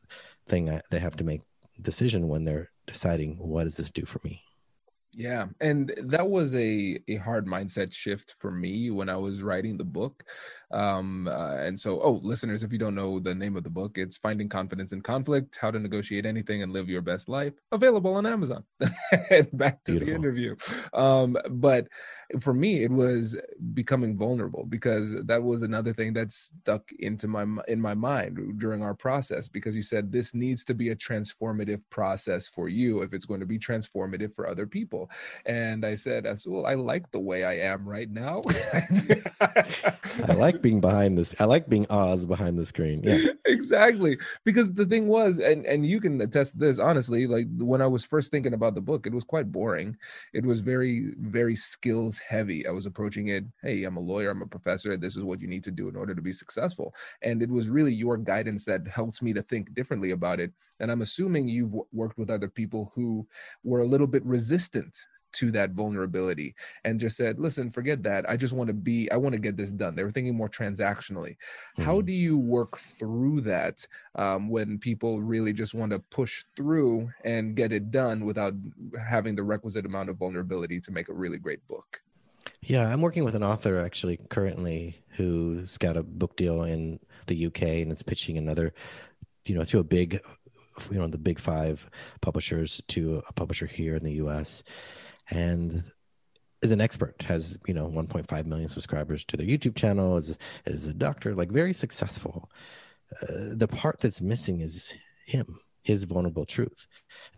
thing 0.47 0.69
I, 0.69 0.81
they 0.89 0.99
have 0.99 1.15
to 1.17 1.23
make 1.23 1.41
decision 1.81 2.27
when 2.27 2.43
they're 2.43 2.71
deciding 2.87 3.37
what 3.37 3.63
does 3.63 3.77
this 3.77 3.91
do 3.91 4.05
for 4.05 4.19
me 4.23 4.43
yeah, 5.13 5.47
and 5.59 5.93
that 6.05 6.29
was 6.29 6.55
a 6.55 6.99
a 7.07 7.17
hard 7.17 7.45
mindset 7.45 7.91
shift 7.91 8.35
for 8.39 8.49
me 8.49 8.91
when 8.91 9.09
I 9.09 9.17
was 9.17 9.43
writing 9.43 9.77
the 9.77 9.83
book. 9.83 10.23
Um, 10.73 11.27
uh, 11.27 11.55
and 11.57 11.79
so, 11.79 12.01
oh, 12.01 12.19
listeners, 12.23 12.63
if 12.63 12.71
you 12.71 12.77
don't 12.77 12.95
know 12.95 13.19
the 13.19 13.35
name 13.35 13.55
of 13.57 13.63
the 13.63 13.69
book, 13.69 13.97
it's 13.97 14.17
Finding 14.17 14.49
Confidence 14.49 14.93
in 14.93 15.01
Conflict: 15.01 15.57
How 15.59 15.71
to 15.71 15.79
Negotiate 15.79 16.25
Anything 16.25 16.63
and 16.63 16.71
Live 16.71 16.89
Your 16.89 17.01
Best 17.01 17.29
Life. 17.29 17.53
Available 17.71 18.13
on 18.13 18.25
Amazon. 18.25 18.63
Back 19.53 19.83
to 19.85 19.91
Beautiful. 19.91 20.07
the 20.07 20.13
interview. 20.13 20.55
Um, 20.93 21.37
but 21.49 21.87
for 22.39 22.53
me, 22.53 22.83
it 22.83 22.91
was 22.91 23.35
becoming 23.73 24.17
vulnerable 24.17 24.65
because 24.65 25.13
that 25.25 25.41
was 25.41 25.61
another 25.61 25.93
thing 25.93 26.13
that 26.13 26.31
stuck 26.31 26.89
into 26.99 27.27
my 27.27 27.45
in 27.67 27.79
my 27.79 27.93
mind 27.93 28.59
during 28.59 28.81
our 28.81 28.93
process. 28.93 29.49
Because 29.49 29.75
you 29.75 29.83
said 29.83 30.11
this 30.11 30.33
needs 30.33 30.63
to 30.65 30.73
be 30.73 30.89
a 30.89 30.95
transformative 30.95 31.81
process 31.89 32.47
for 32.47 32.69
you 32.69 33.01
if 33.01 33.13
it's 33.13 33.25
going 33.25 33.39
to 33.39 33.45
be 33.45 33.59
transformative 33.59 34.33
for 34.33 34.47
other 34.47 34.65
people. 34.65 35.09
And 35.45 35.85
I 35.85 35.95
said, 35.95 36.25
well, 36.45 36.65
I 36.65 36.75
like 36.75 37.11
the 37.11 37.19
way 37.19 37.43
I 37.43 37.57
am 37.57 37.87
right 37.87 38.09
now. 38.09 38.41
I 39.41 40.33
like 40.33 40.60
being 40.61 40.81
behind 40.81 41.17
this. 41.17 41.39
I 41.39 41.45
like 41.45 41.67
being 41.69 41.85
Oz 41.89 42.25
behind 42.25 42.57
the 42.57 42.65
screen. 42.65 43.01
Yeah. 43.03 43.17
Exactly. 43.45 44.17
Because 44.45 44.71
the 44.73 44.85
thing 44.85 45.07
was, 45.07 45.39
and, 45.39 45.65
and 45.65 45.85
you 45.85 45.99
can 45.99 46.21
attest 46.21 46.57
this 46.57 46.79
honestly, 46.79 47.27
like 47.27 47.47
when 47.57 47.81
I 47.81 47.87
was 47.87 48.05
first 48.05 48.31
thinking 48.31 48.53
about 48.53 48.75
the 48.75 48.81
book, 48.81 49.05
it 49.05 49.13
was 49.13 49.25
quite 49.25 49.51
boring. 49.51 49.97
It 50.33 50.45
was 50.45 50.61
very, 50.61 51.13
very 51.19 51.55
skills 51.55 52.17
heavy. 52.17 52.65
I 52.65 52.71
was 52.71 52.85
approaching 52.85 53.27
it, 53.27 53.43
hey, 53.61 53.83
I'm 53.83 53.97
a 53.97 54.01
lawyer, 54.01 54.29
I'm 54.29 54.41
a 54.41 54.47
professor. 54.47 54.95
This 54.95 55.17
is 55.17 55.23
what 55.23 55.41
you 55.41 55.47
need 55.47 55.65
to 55.65 55.71
do 55.71 55.89
in 55.89 55.97
order 55.97 56.15
to 56.15 56.21
be 56.21 56.31
successful. 56.31 56.93
And 57.23 57.41
it 57.41 57.49
was 57.49 57.67
really 57.67 57.93
your 57.93 58.15
guidance 58.15 58.63
that 58.65 58.87
helped 58.87 59.21
me 59.21 59.33
to 59.33 59.43
think 59.43 59.73
differently 59.73 60.11
about 60.11 60.39
it. 60.39 60.53
And 60.79 60.89
I'm 60.89 61.01
assuming 61.01 61.47
you've 61.47 61.75
worked 61.91 62.17
with 62.17 62.29
other 62.29 62.47
people 62.47 62.91
who 62.95 63.27
were 63.63 63.81
a 63.81 63.87
little 63.87 64.07
bit 64.07 64.25
resistant 64.25 65.05
to 65.31 65.51
that 65.51 65.71
vulnerability 65.71 66.55
and 66.83 66.99
just 66.99 67.17
said 67.17 67.39
listen 67.39 67.71
forget 67.71 68.03
that 68.03 68.29
i 68.29 68.35
just 68.35 68.53
want 68.53 68.67
to 68.67 68.73
be 68.73 69.09
i 69.11 69.17
want 69.17 69.33
to 69.33 69.41
get 69.41 69.57
this 69.57 69.71
done 69.71 69.95
they 69.95 70.03
were 70.03 70.11
thinking 70.11 70.35
more 70.35 70.49
transactionally 70.49 71.31
mm-hmm. 71.31 71.83
how 71.83 72.01
do 72.01 72.11
you 72.11 72.37
work 72.37 72.77
through 72.77 73.41
that 73.41 73.85
um, 74.15 74.49
when 74.49 74.77
people 74.77 75.21
really 75.21 75.53
just 75.53 75.73
want 75.73 75.91
to 75.91 75.99
push 76.09 76.43
through 76.55 77.09
and 77.23 77.55
get 77.55 77.71
it 77.71 77.91
done 77.91 78.25
without 78.25 78.53
having 78.99 79.35
the 79.35 79.43
requisite 79.43 79.85
amount 79.85 80.09
of 80.09 80.17
vulnerability 80.17 80.79
to 80.79 80.91
make 80.91 81.09
a 81.09 81.13
really 81.13 81.37
great 81.37 81.65
book 81.67 82.01
yeah 82.61 82.91
i'm 82.91 83.01
working 83.01 83.23
with 83.23 83.35
an 83.35 83.43
author 83.43 83.79
actually 83.79 84.17
currently 84.29 85.01
who's 85.11 85.77
got 85.77 85.97
a 85.97 86.03
book 86.03 86.35
deal 86.35 86.63
in 86.63 86.99
the 87.27 87.45
uk 87.45 87.61
and 87.61 87.91
is 87.91 88.03
pitching 88.03 88.37
another 88.37 88.73
you 89.45 89.55
know 89.55 89.63
to 89.63 89.79
a 89.79 89.83
big 89.83 90.19
you 90.89 90.97
know 90.97 91.07
the 91.07 91.17
big 91.17 91.39
five 91.39 91.89
publishers 92.21 92.81
to 92.87 93.21
a 93.27 93.33
publisher 93.33 93.65
here 93.65 93.95
in 93.95 94.03
the 94.03 94.13
U.S. 94.13 94.63
and 95.29 95.83
is 96.61 96.71
an 96.71 96.81
expert 96.81 97.23
has 97.23 97.57
you 97.67 97.73
know 97.73 97.87
1.5 97.87 98.45
million 98.45 98.69
subscribers 98.69 99.25
to 99.25 99.37
their 99.37 99.47
YouTube 99.47 99.75
channel 99.75 100.17
is 100.17 100.37
is 100.65 100.87
a 100.87 100.93
doctor 100.93 101.35
like 101.35 101.51
very 101.51 101.73
successful. 101.73 102.49
Uh, 103.21 103.55
the 103.55 103.67
part 103.67 103.99
that's 103.99 104.21
missing 104.21 104.61
is 104.61 104.93
him 105.25 105.59
his 105.83 106.03
vulnerable 106.03 106.45
truth. 106.45 106.85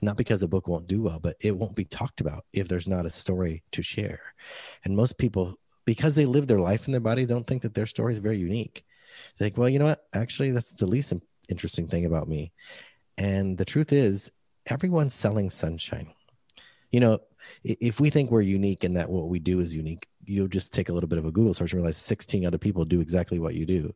Not 0.01 0.17
because 0.17 0.41
the 0.41 0.47
book 0.47 0.67
won't 0.67 0.87
do 0.87 1.01
well 1.01 1.19
but 1.19 1.37
it 1.39 1.55
won't 1.55 1.75
be 1.75 1.85
talked 1.85 2.21
about 2.21 2.45
if 2.51 2.67
there's 2.67 2.87
not 2.87 3.05
a 3.05 3.11
story 3.11 3.63
to 3.71 3.81
share. 3.81 4.21
And 4.83 4.95
most 4.95 5.17
people 5.17 5.55
because 5.85 6.15
they 6.15 6.25
live 6.25 6.47
their 6.47 6.59
life 6.59 6.87
in 6.87 6.91
their 6.91 7.01
body 7.01 7.25
don't 7.25 7.45
think 7.45 7.61
that 7.61 7.73
their 7.73 7.87
story 7.87 8.13
is 8.13 8.19
very 8.19 8.37
unique. 8.37 8.83
They 9.37 9.45
think 9.45 9.57
well 9.57 9.69
you 9.69 9.79
know 9.79 9.85
what? 9.85 10.03
Actually 10.13 10.51
that's 10.51 10.73
the 10.73 10.87
least 10.87 11.13
interesting 11.49 11.87
thing 11.87 12.05
about 12.05 12.27
me. 12.27 12.51
And 13.17 13.57
the 13.57 13.65
truth 13.65 13.93
is, 13.93 14.31
everyone's 14.65 15.13
selling 15.13 15.49
sunshine. 15.49 16.13
You 16.91 16.99
know, 16.99 17.19
if 17.63 17.99
we 17.99 18.09
think 18.09 18.31
we're 18.31 18.41
unique 18.41 18.83
and 18.83 18.97
that 18.97 19.09
what 19.09 19.27
we 19.27 19.39
do 19.39 19.59
is 19.59 19.75
unique, 19.75 20.07
you'll 20.25 20.47
just 20.47 20.73
take 20.73 20.89
a 20.89 20.93
little 20.93 21.07
bit 21.07 21.19
of 21.19 21.25
a 21.25 21.31
Google 21.31 21.53
search 21.53 21.73
and 21.73 21.81
realize 21.81 21.97
16 21.97 22.45
other 22.45 22.57
people 22.57 22.85
do 22.85 23.01
exactly 23.01 23.39
what 23.39 23.55
you 23.55 23.65
do. 23.65 23.93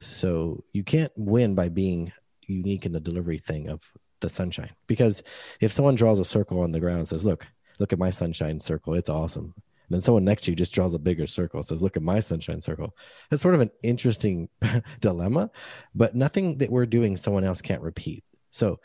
So 0.00 0.64
you 0.72 0.84
can't 0.84 1.12
win 1.16 1.54
by 1.54 1.68
being 1.68 2.12
unique 2.46 2.86
in 2.86 2.92
the 2.92 3.00
delivery 3.00 3.38
thing 3.38 3.68
of 3.68 3.80
the 4.20 4.30
sunshine. 4.30 4.70
Because 4.86 5.22
if 5.60 5.72
someone 5.72 5.94
draws 5.94 6.18
a 6.18 6.24
circle 6.24 6.60
on 6.60 6.72
the 6.72 6.80
ground 6.80 7.00
and 7.00 7.08
says, 7.08 7.24
look, 7.24 7.46
look 7.78 7.92
at 7.92 7.98
my 7.98 8.10
sunshine 8.10 8.60
circle. 8.60 8.94
It's 8.94 9.08
awesome. 9.08 9.54
And 9.54 9.94
then 9.94 10.02
someone 10.02 10.24
next 10.24 10.42
to 10.42 10.50
you 10.50 10.56
just 10.56 10.74
draws 10.74 10.92
a 10.92 10.98
bigger 10.98 11.26
circle, 11.26 11.62
says, 11.62 11.80
look 11.80 11.96
at 11.96 12.02
my 12.02 12.20
sunshine 12.20 12.60
circle. 12.60 12.94
It's 13.30 13.42
sort 13.42 13.54
of 13.54 13.62
an 13.62 13.70
interesting 13.82 14.48
dilemma, 15.00 15.50
but 15.94 16.14
nothing 16.14 16.58
that 16.58 16.70
we're 16.70 16.86
doing 16.86 17.16
someone 17.16 17.44
else 17.44 17.62
can't 17.62 17.82
repeat. 17.82 18.22
So 18.50 18.80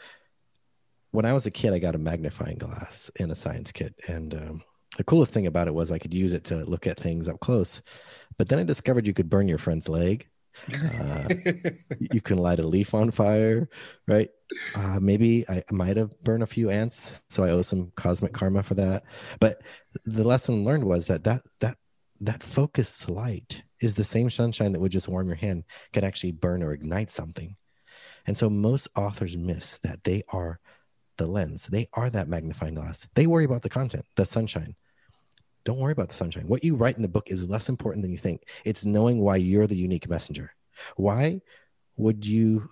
when 1.14 1.26
I 1.26 1.34
was 1.34 1.46
a 1.46 1.52
kid, 1.52 1.74
I 1.74 1.80
got 1.80 1.94
a 1.94 2.00
magnifying 2.00 2.58
glass 2.58 3.12
in 3.18 3.30
a 3.30 3.36
science 3.36 3.72
kit. 3.72 3.94
And 4.08 4.34
um, 4.34 4.64
the 4.98 5.04
coolest 5.04 5.32
thing 5.32 5.46
about 5.46 5.68
it 5.68 5.74
was 5.74 5.92
I 5.92 6.00
could 6.00 6.14
use 6.14 6.34
it 6.34 6.44
to 6.46 6.66
look 6.66 6.88
at 6.88 7.00
things 7.00 7.30
up 7.30 7.40
close. 7.40 7.84
But 8.38 8.50
then 8.50 8.58
I 8.58 8.64
discovered 8.64 9.06
you 9.06 9.14
could 9.14 9.30
burn 9.30 9.48
your 9.48 9.60
friend's 9.60 9.88
leg. 9.88 10.28
Uh, 10.74 11.30
you 12.00 12.20
can 12.20 12.40
light 12.40 12.60
a 12.60 12.66
leaf 12.66 12.96
on 12.96 13.12
fire, 13.12 13.70
right? 14.08 14.30
Uh, 14.76 15.00
maybe 15.00 15.46
I 15.48 15.62
might 15.72 15.98
have 15.98 16.20
burned 16.24 16.42
a 16.42 16.48
few 16.48 16.72
ants, 16.72 17.24
so 17.30 17.44
I 17.44 17.52
owe 17.52 17.62
some 17.62 17.92
cosmic 17.96 18.34
karma 18.34 18.64
for 18.64 18.74
that. 18.74 19.04
But 19.40 19.62
the 20.06 20.24
lesson 20.24 20.64
learned 20.64 20.86
was 20.86 21.06
that 21.08 21.24
that 21.26 21.44
that 21.60 21.78
that 22.22 22.44
focused 22.44 23.08
light 23.08 23.62
is 23.82 23.96
the 23.96 24.04
same 24.04 24.32
sunshine 24.32 24.72
that 24.72 24.80
would 24.80 24.92
just 24.92 25.08
warm 25.08 25.28
your 25.28 25.36
hand 25.36 25.66
can 25.92 26.04
actually 26.04 26.32
burn 26.32 26.64
or 26.64 26.74
ignite 26.74 27.12
something. 27.12 27.56
And 28.26 28.36
so 28.36 28.50
most 28.50 28.88
authors 28.96 29.38
miss 29.38 29.78
that 29.84 30.06
they 30.06 30.24
are 30.30 30.60
the 31.18 31.28
lens. 31.28 31.68
They 31.68 31.88
are 31.94 32.10
that 32.10 32.28
magnifying 32.28 32.76
glass. 32.76 33.08
They 33.16 33.28
worry 33.28 33.46
about 33.46 33.62
the 33.62 33.70
content, 33.70 34.06
the 34.16 34.26
sunshine. 34.26 34.76
Don't 35.66 35.80
worry 35.80 35.94
about 35.94 36.10
the 36.10 36.16
sunshine. 36.16 36.48
What 36.48 36.64
you 36.64 36.76
write 36.76 36.98
in 36.98 37.02
the 37.02 37.08
book 37.08 37.28
is 37.28 37.50
less 37.50 37.70
important 37.70 38.02
than 38.02 38.12
you 38.12 38.18
think. 38.18 38.44
It's 38.66 38.84
knowing 38.86 39.20
why 39.20 39.38
you're 39.38 39.68
the 39.68 39.78
unique 39.78 40.10
messenger. 40.10 40.54
Why 40.98 41.42
would 41.96 42.26
you 42.26 42.70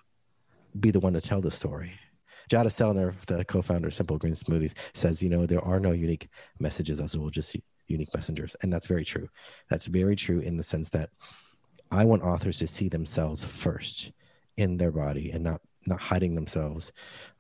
be 0.78 0.92
the 0.92 1.00
one 1.00 1.14
to 1.14 1.22
tell 1.22 1.42
the 1.42 1.52
story? 1.52 1.94
Jadah 2.50 2.70
Sellner, 2.70 3.14
the 3.28 3.46
co-founder 3.46 3.88
of 3.88 3.94
Simple 3.94 4.18
Green 4.18 4.34
Smoothies, 4.34 4.74
says, 4.94 5.24
you 5.24 5.30
know, 5.30 5.46
there 5.46 5.64
are 5.64 5.80
no 5.80 5.92
unique 5.92 6.28
messages 6.60 7.00
as 7.00 7.16
well, 7.16 7.30
just 7.30 7.56
unique 7.88 8.14
messengers. 8.14 8.58
And 8.62 8.74
that's 8.74 8.88
very 8.88 9.06
true. 9.06 9.30
That's 9.70 9.88
very 9.88 10.18
true 10.18 10.40
in 10.40 10.58
the 10.58 10.64
sense 10.64 10.90
that 10.90 11.12
I 11.92 12.04
want 12.04 12.24
authors 12.24 12.58
to 12.58 12.68
see 12.68 12.90
themselves 12.90 13.46
first 13.46 14.12
in 14.58 14.78
their 14.78 14.92
body 14.92 15.32
and 15.32 15.44
not 15.44 15.62
not 15.88 16.00
hiding 16.00 16.36
themselves 16.36 16.92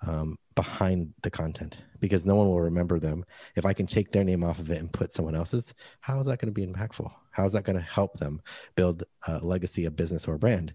um, 0.05 0.37
behind 0.55 1.13
the 1.21 1.31
content 1.31 1.77
because 1.99 2.25
no 2.25 2.35
one 2.35 2.47
will 2.47 2.61
remember 2.61 2.99
them. 2.99 3.23
If 3.55 3.65
I 3.65 3.73
can 3.73 3.87
take 3.87 4.11
their 4.11 4.23
name 4.23 4.43
off 4.43 4.59
of 4.59 4.71
it 4.71 4.79
and 4.79 4.91
put 4.91 5.13
someone 5.13 5.35
else's, 5.35 5.73
how 5.99 6.19
is 6.19 6.25
that 6.25 6.39
going 6.39 6.53
to 6.53 6.59
be 6.59 6.65
impactful? 6.65 7.11
How 7.31 7.45
is 7.45 7.53
that 7.53 7.63
going 7.63 7.77
to 7.77 7.81
help 7.81 8.17
them 8.19 8.41
build 8.75 9.03
a 9.27 9.39
legacy, 9.39 9.85
a 9.85 9.91
business, 9.91 10.27
or 10.27 10.35
a 10.35 10.39
brand 10.39 10.73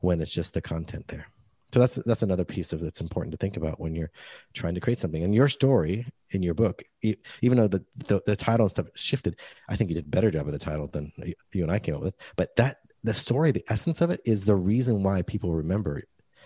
when 0.00 0.20
it's 0.20 0.32
just 0.32 0.54
the 0.54 0.62
content 0.62 1.08
there? 1.08 1.26
So 1.72 1.80
that's 1.80 1.94
that's 1.94 2.22
another 2.22 2.44
piece 2.44 2.74
of 2.74 2.80
that's 2.80 3.00
important 3.00 3.32
to 3.32 3.38
think 3.38 3.56
about 3.56 3.80
when 3.80 3.94
you're 3.94 4.10
trying 4.52 4.74
to 4.74 4.80
create 4.80 4.98
something. 4.98 5.24
And 5.24 5.34
your 5.34 5.48
story 5.48 6.06
in 6.30 6.42
your 6.42 6.52
book, 6.52 6.82
even 7.02 7.56
though 7.56 7.68
the, 7.68 7.82
the 7.96 8.20
the 8.26 8.36
title 8.36 8.64
and 8.64 8.70
stuff 8.70 8.88
shifted, 8.94 9.36
I 9.70 9.76
think 9.76 9.88
you 9.88 9.94
did 9.94 10.04
a 10.04 10.08
better 10.08 10.30
job 10.30 10.46
of 10.46 10.52
the 10.52 10.58
title 10.58 10.88
than 10.88 11.12
you 11.54 11.62
and 11.62 11.72
I 11.72 11.78
came 11.78 11.94
up 11.94 12.02
with. 12.02 12.14
But 12.36 12.56
that 12.56 12.78
the 13.04 13.14
story, 13.14 13.52
the 13.52 13.64
essence 13.68 14.00
of 14.00 14.10
it, 14.10 14.20
is 14.24 14.44
the 14.44 14.54
reason 14.54 15.02
why 15.02 15.22
people 15.22 15.52
remember 15.52 16.02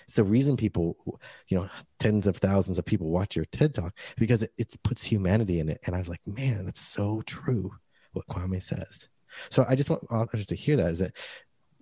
it's 0.07 0.17
the 0.17 0.25
reason 0.25 0.57
people, 0.57 0.97
you 1.49 1.59
know, 1.59 1.69
tens 1.99 2.27
of 2.27 2.37
thousands 2.37 2.79
of 2.79 2.85
people 2.85 3.11
watch 3.11 3.35
your 3.35 3.45
TED 3.47 3.75
talk 3.75 3.93
because 4.17 4.43
it, 4.43 4.53
it 4.57 4.77
puts 4.85 5.03
humanity 5.03 5.59
in 5.59 5.69
it. 5.69 5.81
And 5.87 5.97
I 5.97 5.99
was 5.99 6.09
like, 6.09 6.25
man, 6.27 6.65
that's 6.65 6.81
so 6.81 7.23
true 7.23 7.73
what 8.13 8.27
Kwame 8.29 8.63
says. 8.63 9.09
So 9.51 9.67
I 9.69 9.75
just 9.75 9.91
want 9.91 10.05
authors 10.11 10.47
to 10.47 10.55
hear 10.55 10.77
that 10.77 10.93
is 10.93 10.99
that 11.01 11.17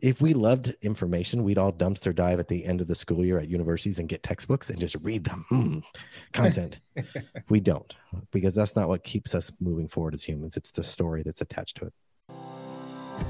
if 0.01 0.21
we 0.21 0.35
loved 0.35 0.75
information, 0.83 1.45
we'd 1.45 1.59
all 1.59 1.73
dumpster 1.73 2.15
dive 2.15 2.39
at 2.39 2.49
the 2.49 2.65
end 2.65 2.81
of 2.81 2.89
the 2.89 2.95
school 2.95 3.25
year 3.25 3.39
at 3.39 3.49
universities 3.49 3.99
and 3.99 4.09
get 4.09 4.23
textbooks 4.23 4.69
and 4.69 4.79
just 4.79 4.97
read 5.03 5.25
them. 5.25 5.45
Mm, 5.51 5.83
content. 6.33 6.79
we 7.49 7.61
don't 7.61 7.95
because 8.31 8.55
that's 8.55 8.77
not 8.77 8.89
what 8.89 9.05
keeps 9.05 9.35
us 9.35 9.51
moving 9.61 9.89
forward 9.89 10.15
as 10.15 10.25
humans. 10.25 10.57
It's 10.57 10.73
the 10.73 10.85
story 10.85 11.23
that's 11.23 11.41
attached 11.41 11.77
to 11.79 11.87
it. 11.87 11.95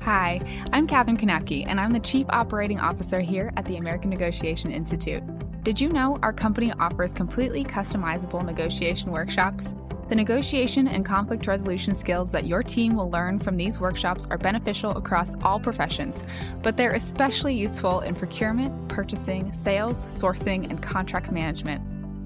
Hi, 0.03 0.41
I'm 0.73 0.87
Katherine 0.87 1.17
Kanapke, 1.17 1.65
and 1.67 1.81
I'm 1.81 1.93
the 1.93 2.01
Chief 2.01 2.27
Operating 2.29 2.79
Officer 2.79 3.21
here 3.21 3.53
at 3.57 3.65
the 3.65 3.77
American 3.77 4.11
Negotiation 4.11 4.71
Institute. 4.71 5.23
Did 5.63 5.81
you 5.81 5.89
know 5.89 6.19
our 6.23 6.33
company 6.33 6.73
offers 6.79 7.13
completely 7.13 7.65
customizable 7.65 8.45
negotiation 8.45 9.11
workshops? 9.11 9.75
The 10.09 10.15
negotiation 10.15 10.89
and 10.89 11.05
conflict 11.05 11.47
resolution 11.47 11.97
skills 11.97 12.31
that 12.33 12.47
your 12.47 12.63
team 12.63 12.97
will 12.97 13.11
learn 13.11 13.39
from 13.39 13.57
these 13.57 13.81
workshops 13.81 14.27
are 14.31 14.37
beneficial 14.37 14.91
across 14.91 15.35
all 15.43 15.59
professions, 15.59 16.23
but 16.63 16.77
they're 16.77 16.95
especially 16.95 17.55
useful 17.55 18.01
in 18.01 18.15
procurement, 18.15 18.89
purchasing, 18.89 19.53
sales, 19.55 19.97
sourcing, 19.97 20.69
and 20.69 20.83
contract 20.83 21.33
management. 21.33 21.83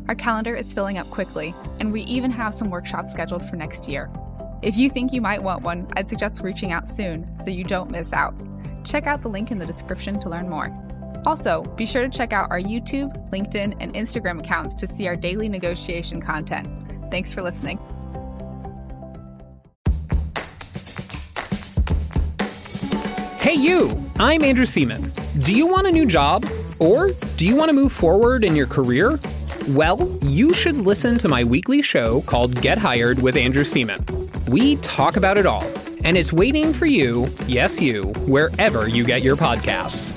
Our 0.09 0.17
calendar 0.17 0.57
is 0.57 0.73
filling 0.73 0.99
up 0.99 1.09
quickly, 1.11 1.55
and 1.79 1.93
we 1.93 2.03
even 2.03 2.31
have 2.33 2.55
some 2.55 2.71
workshops 2.71 3.13
scheduled 3.13 3.49
for 3.49 3.57
next 3.57 3.89
year. 3.89 4.11
If 4.61 4.77
you 4.77 4.91
think 4.91 5.13
you 5.13 5.21
might 5.21 5.41
want 5.41 5.63
one, 5.63 5.87
I'd 5.93 6.09
suggest 6.09 6.41
reaching 6.43 6.73
out 6.73 6.89
soon 6.89 7.31
so 7.45 7.49
you 7.49 7.63
don't 7.63 7.91
miss 7.91 8.13
out. 8.13 8.35
Check 8.85 9.07
out 9.07 9.23
the 9.23 9.29
link 9.29 9.53
in 9.53 9.59
the 9.59 9.67
description 9.67 10.19
to 10.21 10.29
learn 10.29 10.49
more. 10.49 10.75
Also, 11.25 11.63
be 11.77 11.87
sure 11.87 12.03
to 12.03 12.09
check 12.09 12.33
out 12.33 12.51
our 12.51 12.61
YouTube, 12.61 13.31
LinkedIn, 13.31 13.77
and 13.79 13.95
Instagram 13.95 14.41
accounts 14.41 14.75
to 14.77 14.89
see 14.89 15.07
our 15.07 15.15
daily 15.15 15.49
negotiation 15.49 16.21
content. 16.21 16.69
Thanks 17.09 17.33
for 17.33 17.41
listening. 17.41 17.79
Hey, 23.39 23.55
you! 23.55 23.97
I'm 24.19 24.43
Andrew 24.43 24.67
Seaman. 24.67 25.03
Do 25.45 25.55
you 25.55 25.69
want 25.69 25.87
a 25.87 25.91
new 25.93 26.07
job? 26.07 26.45
Or 26.81 27.11
do 27.37 27.47
you 27.47 27.55
want 27.55 27.69
to 27.69 27.75
move 27.75 27.93
forward 27.93 28.43
in 28.43 28.57
your 28.57 28.67
career? 28.67 29.21
Well, 29.69 30.09
you 30.23 30.53
should 30.53 30.77
listen 30.77 31.17
to 31.19 31.29
my 31.29 31.45
weekly 31.45 31.81
show 31.81 32.23
called 32.23 32.61
Get 32.61 32.79
Hired 32.79 33.23
with 33.23 33.37
Andrew 33.37 33.65
Seaman. 33.65 34.28
We 34.49 34.77
talk 34.77 35.19
about 35.19 35.37
it 35.37 35.45
all, 35.45 35.65
and 36.05 36.17
it's 36.17 36.33
waiting 36.33 36.73
for 36.73 36.87
you, 36.87 37.29
yes, 37.47 37.83
you, 37.83 38.05
wherever 38.27 38.89
you 38.89 39.05
get 39.05 39.21
your 39.21 39.37
podcasts. 39.37 40.15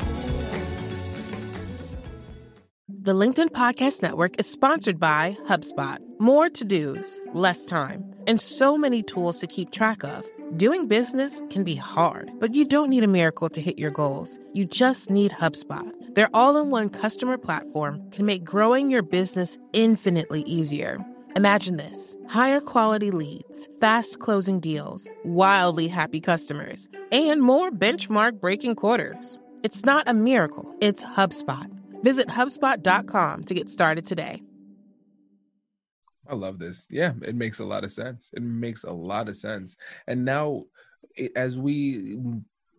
The 2.88 3.12
LinkedIn 3.12 3.50
Podcast 3.50 4.02
Network 4.02 4.40
is 4.40 4.50
sponsored 4.50 5.02
by 5.02 5.36
HubSpot. 5.50 5.98
More 6.18 6.50
to 6.50 6.64
dos, 6.64 7.20
less 7.34 7.66
time, 7.66 8.06
and 8.26 8.40
so 8.40 8.78
many 8.78 9.04
tools 9.04 9.40
to 9.40 9.48
keep 9.48 9.70
track 9.70 10.02
of. 10.06 10.26
Doing 10.56 10.88
business 10.88 11.42
can 11.50 11.66
be 11.66 11.76
hard, 11.76 12.32
but 12.40 12.56
you 12.56 12.64
don't 12.64 12.90
need 12.90 13.04
a 13.04 13.08
miracle 13.08 13.50
to 13.50 13.62
hit 13.62 13.78
your 13.78 13.92
goals. 13.92 14.40
You 14.54 14.64
just 14.64 15.10
need 15.10 15.32
HubSpot. 15.32 15.92
Their 16.16 16.30
all 16.34 16.56
in 16.56 16.70
one 16.70 16.90
customer 16.90 17.38
platform 17.38 18.10
can 18.12 18.26
make 18.26 18.46
growing 18.46 18.92
your 18.92 19.02
business 19.02 19.58
infinitely 19.74 20.44
easier. 20.44 21.06
Imagine 21.36 21.78
this 21.78 22.18
higher 22.28 22.60
quality 22.60 23.10
leads, 23.10 23.70
fast 23.80 24.20
closing 24.20 24.60
deals, 24.60 25.14
wildly 25.24 25.88
happy 25.88 26.20
customers, 26.20 26.90
and 27.12 27.42
more 27.42 27.72
benchmark 27.72 28.42
breaking 28.42 28.76
quarters. 28.76 29.38
It's 29.64 29.86
not 29.86 30.10
a 30.10 30.14
miracle, 30.14 30.76
it's 30.82 31.04
HubSpot. 31.04 31.70
Visit 32.04 32.28
HubSpot.com 32.28 33.44
to 33.46 33.54
get 33.54 33.70
started 33.70 34.06
today. 34.06 34.42
I 36.28 36.36
love 36.36 36.60
this. 36.60 36.88
Yeah, 36.90 37.14
it 37.22 37.36
makes 37.36 37.60
a 37.60 37.66
lot 37.66 37.84
of 37.84 37.92
sense. 37.92 38.30
It 38.34 38.42
makes 38.42 38.84
a 38.84 38.92
lot 38.92 39.30
of 39.30 39.36
sense. 39.38 39.78
And 40.08 40.26
now, 40.26 40.66
as 41.36 41.58
we 41.58 42.18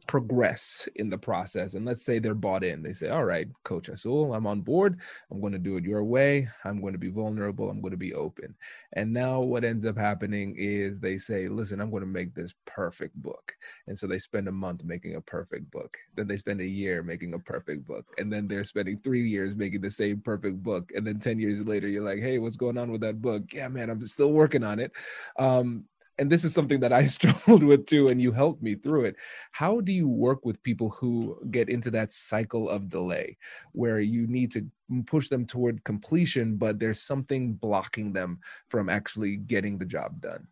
progress 0.06 0.88
in 0.96 1.08
the 1.08 1.18
process 1.18 1.74
and 1.74 1.84
let's 1.84 2.04
say 2.04 2.18
they're 2.18 2.34
bought 2.34 2.64
in. 2.64 2.82
They 2.82 2.92
say 2.92 3.08
all 3.08 3.24
right 3.24 3.48
coach 3.64 3.88
Azul 3.88 4.34
i'm 4.34 4.46
on 4.46 4.60
board. 4.60 4.98
I'm 5.30 5.40
going 5.40 5.52
to 5.52 5.58
do 5.58 5.76
it 5.76 5.84
your 5.84 6.04
way. 6.04 6.48
I'm 6.64 6.80
going 6.80 6.92
to 6.92 6.98
be 6.98 7.08
vulnerable. 7.08 7.70
I'm 7.70 7.80
going 7.80 7.92
to 7.92 7.96
be 7.96 8.14
open. 8.14 8.54
And 8.94 9.12
now 9.12 9.40
what 9.40 9.64
ends 9.64 9.84
up 9.84 9.96
happening 9.96 10.54
is 10.58 10.98
they 10.98 11.18
say 11.18 11.48
listen 11.48 11.80
i'm 11.80 11.90
going 11.90 12.02
to 12.02 12.06
make 12.06 12.34
this 12.34 12.54
perfect 12.66 13.14
book. 13.22 13.54
And 13.86 13.98
so 13.98 14.06
they 14.06 14.18
spend 14.18 14.48
a 14.48 14.52
month 14.52 14.84
making 14.84 15.16
a 15.16 15.20
perfect 15.20 15.70
book. 15.70 15.96
Then 16.16 16.26
they 16.26 16.36
spend 16.36 16.60
a 16.60 16.66
year 16.66 17.02
making 17.02 17.34
a 17.34 17.38
perfect 17.38 17.86
book. 17.86 18.06
And 18.18 18.32
then 18.32 18.48
they're 18.48 18.64
spending 18.64 18.98
three 18.98 19.28
years 19.28 19.54
making 19.54 19.82
the 19.82 19.90
same 19.90 20.20
perfect 20.20 20.62
book. 20.62 20.90
And 20.94 21.06
then 21.06 21.20
10 21.20 21.38
years 21.38 21.64
later 21.64 21.88
you're 21.88 22.02
like 22.02 22.20
hey 22.20 22.38
what's 22.38 22.56
going 22.56 22.78
on 22.78 22.90
with 22.90 23.02
that 23.02 23.22
book? 23.22 23.52
Yeah 23.52 23.68
man 23.68 23.88
i'm 23.90 24.00
still 24.00 24.32
working 24.32 24.64
on 24.64 24.80
it. 24.80 24.92
Um, 25.38 25.84
and 26.18 26.30
this 26.30 26.44
is 26.44 26.54
something 26.54 26.80
that 26.80 26.92
I 26.92 27.06
struggled 27.18 27.62
with 27.62 27.86
too, 27.86 28.06
and 28.08 28.20
you 28.20 28.32
helped 28.32 28.62
me 28.62 28.74
through 28.74 29.04
it. 29.04 29.16
How 29.52 29.80
do 29.80 29.92
you 29.92 30.08
work 30.08 30.44
with 30.44 30.62
people 30.62 30.90
who 30.90 31.38
get 31.50 31.68
into 31.68 31.90
that 31.92 32.12
cycle 32.12 32.68
of 32.68 32.88
delay 32.88 33.36
where 33.72 34.00
you 34.00 34.26
need 34.26 34.50
to 34.52 34.66
push 35.06 35.28
them 35.28 35.46
toward 35.46 35.84
completion, 35.84 36.56
but 36.56 36.78
there's 36.78 37.00
something 37.00 37.54
blocking 37.54 38.12
them 38.12 38.40
from 38.68 38.88
actually 38.88 39.36
getting 39.36 39.78
the 39.78 39.86
job 39.86 40.20
done? 40.20 40.46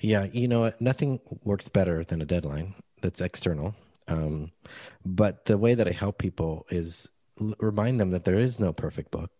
Yeah, 0.00 0.26
you 0.32 0.48
know, 0.48 0.72
nothing 0.80 1.20
works 1.44 1.68
better 1.68 2.04
than 2.04 2.20
a 2.20 2.26
deadline 2.26 2.74
that's 3.00 3.20
external. 3.20 3.74
Um, 4.08 4.52
but 5.04 5.46
the 5.46 5.58
way 5.58 5.74
that 5.74 5.88
I 5.88 5.92
help 5.92 6.18
people 6.18 6.66
is 6.70 7.08
remind 7.58 8.00
them 8.00 8.10
that 8.10 8.24
there 8.24 8.38
is 8.38 8.60
no 8.60 8.72
perfect 8.72 9.10
book. 9.10 9.30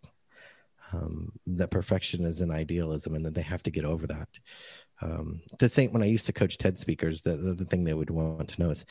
Um, 0.92 1.32
that 1.46 1.70
perfection 1.70 2.24
is 2.24 2.40
an 2.40 2.50
idealism 2.50 3.14
and 3.14 3.24
that 3.26 3.34
they 3.34 3.42
have 3.42 3.62
to 3.64 3.70
get 3.70 3.84
over 3.84 4.06
that 4.06 4.28
um, 5.02 5.42
the 5.58 5.68
same 5.68 5.92
when 5.92 6.02
I 6.02 6.06
used 6.06 6.26
to 6.26 6.32
coach 6.32 6.58
TED 6.58 6.78
speakers, 6.78 7.22
the, 7.22 7.36
the, 7.36 7.54
the 7.54 7.64
thing 7.64 7.84
they 7.84 7.94
would 7.94 8.10
want 8.10 8.48
to 8.48 8.60
know 8.62 8.70
is, 8.70 8.84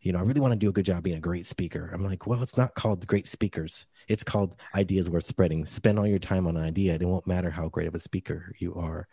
you 0.00 0.12
know, 0.12 0.18
I 0.18 0.22
really 0.22 0.40
want 0.40 0.52
to 0.52 0.58
do 0.58 0.68
a 0.68 0.72
good 0.72 0.84
job 0.84 1.02
being 1.02 1.16
a 1.16 1.20
great 1.20 1.46
speaker. 1.46 1.90
I'm 1.92 2.04
like, 2.04 2.26
well, 2.26 2.42
it's 2.42 2.56
not 2.56 2.74
called 2.74 3.06
great 3.06 3.26
speakers. 3.26 3.86
It's 4.08 4.22
called 4.22 4.56
ideas 4.74 5.08
worth 5.10 5.26
spreading. 5.26 5.64
Spend 5.64 5.98
all 5.98 6.06
your 6.06 6.18
time 6.18 6.46
on 6.46 6.56
an 6.56 6.62
idea. 6.64 6.94
It 6.94 7.02
won't 7.02 7.26
matter 7.26 7.50
how 7.50 7.68
great 7.68 7.88
of 7.88 7.94
a 7.94 8.00
speaker 8.00 8.54
you 8.58 8.74
are. 8.74 9.08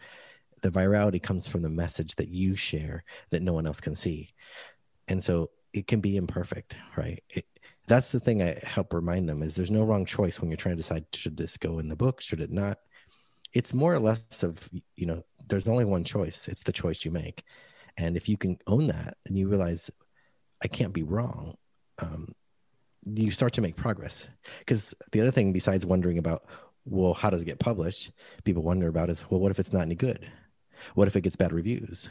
the 0.61 0.69
virality 0.71 1.21
comes 1.21 1.47
from 1.47 1.61
the 1.61 1.69
message 1.69 2.15
that 2.15 2.29
you 2.29 2.55
share 2.55 3.03
that 3.31 3.41
no 3.41 3.53
one 3.53 3.67
else 3.67 3.81
can 3.81 3.95
see 3.95 4.29
and 5.07 5.23
so 5.23 5.49
it 5.73 5.87
can 5.87 5.99
be 5.99 6.15
imperfect 6.17 6.75
right 6.95 7.23
it, 7.29 7.45
that's 7.87 8.11
the 8.11 8.19
thing 8.19 8.41
i 8.41 8.57
help 8.63 8.93
remind 8.93 9.27
them 9.27 9.41
is 9.43 9.55
there's 9.55 9.71
no 9.71 9.83
wrong 9.83 10.05
choice 10.05 10.39
when 10.39 10.49
you're 10.49 10.57
trying 10.57 10.75
to 10.75 10.81
decide 10.81 11.05
should 11.13 11.37
this 11.37 11.57
go 11.57 11.79
in 11.79 11.89
the 11.89 11.95
book 11.95 12.21
should 12.21 12.41
it 12.41 12.51
not? 12.51 12.79
It's 13.53 13.73
more 13.73 13.93
or 13.93 13.99
less 13.99 14.43
of 14.43 14.69
you 14.95 15.05
know 15.05 15.23
there's 15.47 15.67
only 15.67 15.85
one 15.85 16.03
choice. 16.03 16.47
It's 16.47 16.63
the 16.63 16.71
choice 16.71 17.05
you 17.05 17.11
make. 17.11 17.43
And 17.97 18.17
if 18.17 18.27
you 18.27 18.37
can 18.37 18.57
own 18.65 18.87
that 18.87 19.17
and 19.27 19.37
you 19.37 19.47
realize 19.47 19.91
i 20.63 20.67
can't 20.67 20.93
be 20.93 21.03
wrong 21.03 21.55
um, 22.01 22.33
you 23.05 23.31
start 23.31 23.53
to 23.53 23.61
make 23.61 23.75
progress. 23.75 24.27
Because 24.59 24.95
the 25.11 25.21
other 25.21 25.31
thing 25.31 25.53
besides 25.53 25.85
wondering 25.85 26.17
about 26.17 26.45
well 26.85 27.13
how 27.13 27.29
does 27.29 27.41
it 27.41 27.45
get 27.45 27.59
published? 27.59 28.11
People 28.43 28.63
wonder 28.63 28.87
about 28.87 29.09
is 29.09 29.23
well 29.29 29.39
what 29.39 29.51
if 29.51 29.59
it's 29.59 29.73
not 29.73 29.83
any 29.83 29.95
good? 29.95 30.31
What 30.95 31.07
if 31.07 31.15
it 31.15 31.21
gets 31.21 31.35
bad 31.35 31.53
reviews 31.53 32.09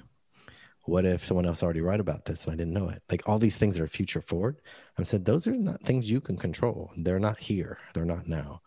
what 0.85 1.05
if 1.05 1.25
someone 1.25 1.47
else 1.47 1.63
already 1.63 1.81
wrote 1.81 2.01
about 2.01 2.25
this 2.25 2.45
and 2.45 2.53
i 2.53 2.57
didn't 2.57 2.73
know 2.73 2.89
it? 2.89 3.03
Like 3.11 3.23
all 3.27 3.39
these 3.39 3.57
things 3.57 3.79
are 3.79 3.87
future 3.87 4.21
forward. 4.21 4.61
I 4.99 5.03
said 5.05 5.25
those 5.25 5.47
are 5.47 5.53
not 5.53 5.83
things 5.83 6.11
you 6.11 6.21
can 6.21 6.37
control. 6.37 6.91
They're 6.97 7.21
not 7.21 7.39
here. 7.39 7.79
They're 7.95 8.05
not 8.05 8.27
now. 8.27 8.63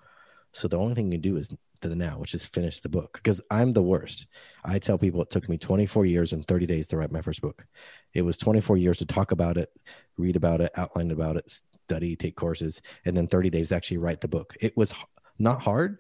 So 0.54 0.68
the 0.68 0.78
only 0.78 0.96
thing 0.96 1.12
you 1.12 1.20
can 1.20 1.22
do 1.22 1.38
is 1.38 1.54
to 1.82 1.90
the 1.90 1.96
now 1.96 2.18
which 2.18 2.34
is 2.34 2.46
finish 2.46 2.80
the 2.80 2.90
book 2.90 3.20
because 3.22 3.42
i'm 3.52 3.74
the 3.74 3.84
worst. 3.84 4.28
I 4.64 4.80
tell 4.80 4.98
people 4.98 5.22
it 5.22 5.30
took 5.30 5.50
me 5.50 5.58
24 5.58 6.06
years 6.06 6.32
and 6.32 6.48
30 6.48 6.66
days 6.66 6.88
to 6.88 6.98
write 6.98 7.12
my 7.12 7.22
first 7.22 7.42
book. 7.42 7.66
It 8.14 8.22
was 8.22 8.38
24 8.38 8.78
years 8.78 9.00
to 9.00 9.06
talk 9.06 9.32
about 9.32 9.58
it 9.58 9.70
read 10.18 10.36
about 10.36 10.62
it 10.62 10.72
outline 10.78 11.12
about 11.12 11.36
it 11.36 11.60
study 11.86 12.16
take 12.16 12.36
courses 12.36 12.82
and 13.04 13.16
then 13.16 13.28
30 13.28 13.50
days 13.50 13.70
to 13.70 13.76
actually 13.76 13.98
write 13.98 14.22
the 14.22 14.28
book. 14.28 14.56
It 14.62 14.76
was 14.78 14.94
not 15.38 15.62
hard 15.62 16.00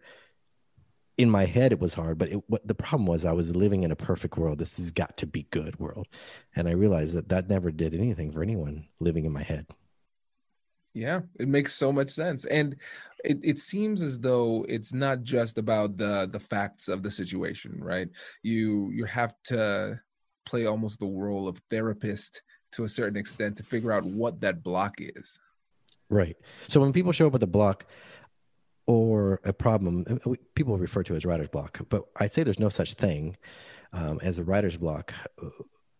in 1.17 1.29
my 1.29 1.45
head 1.45 1.71
it 1.71 1.79
was 1.79 1.93
hard 1.93 2.17
but 2.17 2.29
it, 2.29 2.43
what 2.47 2.67
the 2.67 2.75
problem 2.75 3.05
was 3.05 3.23
i 3.25 3.31
was 3.31 3.55
living 3.55 3.83
in 3.83 3.91
a 3.91 3.95
perfect 3.95 4.37
world. 4.37 4.59
This 4.59 4.77
has 4.77 4.91
got 4.91 5.17
to 5.17 5.27
be 5.27 5.43
good 5.43 5.79
world. 5.79 6.07
And 6.55 6.67
i 6.67 6.71
realized 6.71 7.13
that 7.15 7.29
that 7.29 7.49
never 7.49 7.71
did 7.71 7.93
anything 7.93 8.31
for 8.31 8.43
anyone 8.43 8.87
living 8.99 9.25
in 9.25 9.31
my 9.31 9.43
head. 9.43 9.67
Yeah 10.93 11.21
it 11.39 11.47
makes 11.47 11.73
so 11.73 11.91
much 11.91 12.09
sense. 12.09 12.45
And 12.45 12.75
it, 13.23 13.39
it 13.43 13.59
seems 13.59 14.01
as 14.01 14.19
though 14.19 14.65
it's 14.69 14.93
not 14.93 15.23
just 15.23 15.57
about 15.57 15.97
the 15.97 16.29
the 16.31 16.39
facts 16.39 16.87
of 16.89 17.03
the 17.03 17.11
situation 17.11 17.77
right? 17.79 18.09
You 18.43 18.91
you 18.91 19.05
have 19.05 19.33
to 19.45 19.99
play 20.45 20.65
almost 20.65 20.99
the 20.99 21.07
role 21.07 21.47
of 21.47 21.61
therapist 21.69 22.41
to 22.73 22.83
a 22.83 22.89
certain 22.89 23.17
extent 23.17 23.57
to 23.57 23.63
figure 23.63 23.91
out 23.91 24.05
what 24.05 24.41
that 24.41 24.61
block 24.61 24.95
is. 24.99 25.39
Right. 26.09 26.35
So 26.67 26.79
when 26.79 26.93
people 26.93 27.11
show 27.13 27.27
up 27.27 27.33
with 27.33 27.43
a 27.43 27.47
block 27.47 27.85
or 28.87 29.39
a 29.43 29.53
problem 29.53 30.05
people 30.53 30.77
refer 30.77 31.01
to 31.01 31.15
as 31.15 31.25
writer's 31.25 31.49
block 31.49 31.79
but 31.89 32.03
i 32.19 32.27
say 32.27 32.43
there's 32.43 32.59
no 32.59 32.69
such 32.69 32.93
thing 32.93 33.35
um, 33.93 34.19
as 34.21 34.37
a 34.37 34.43
writer's 34.43 34.77
block 34.77 35.13
uh, 35.41 35.49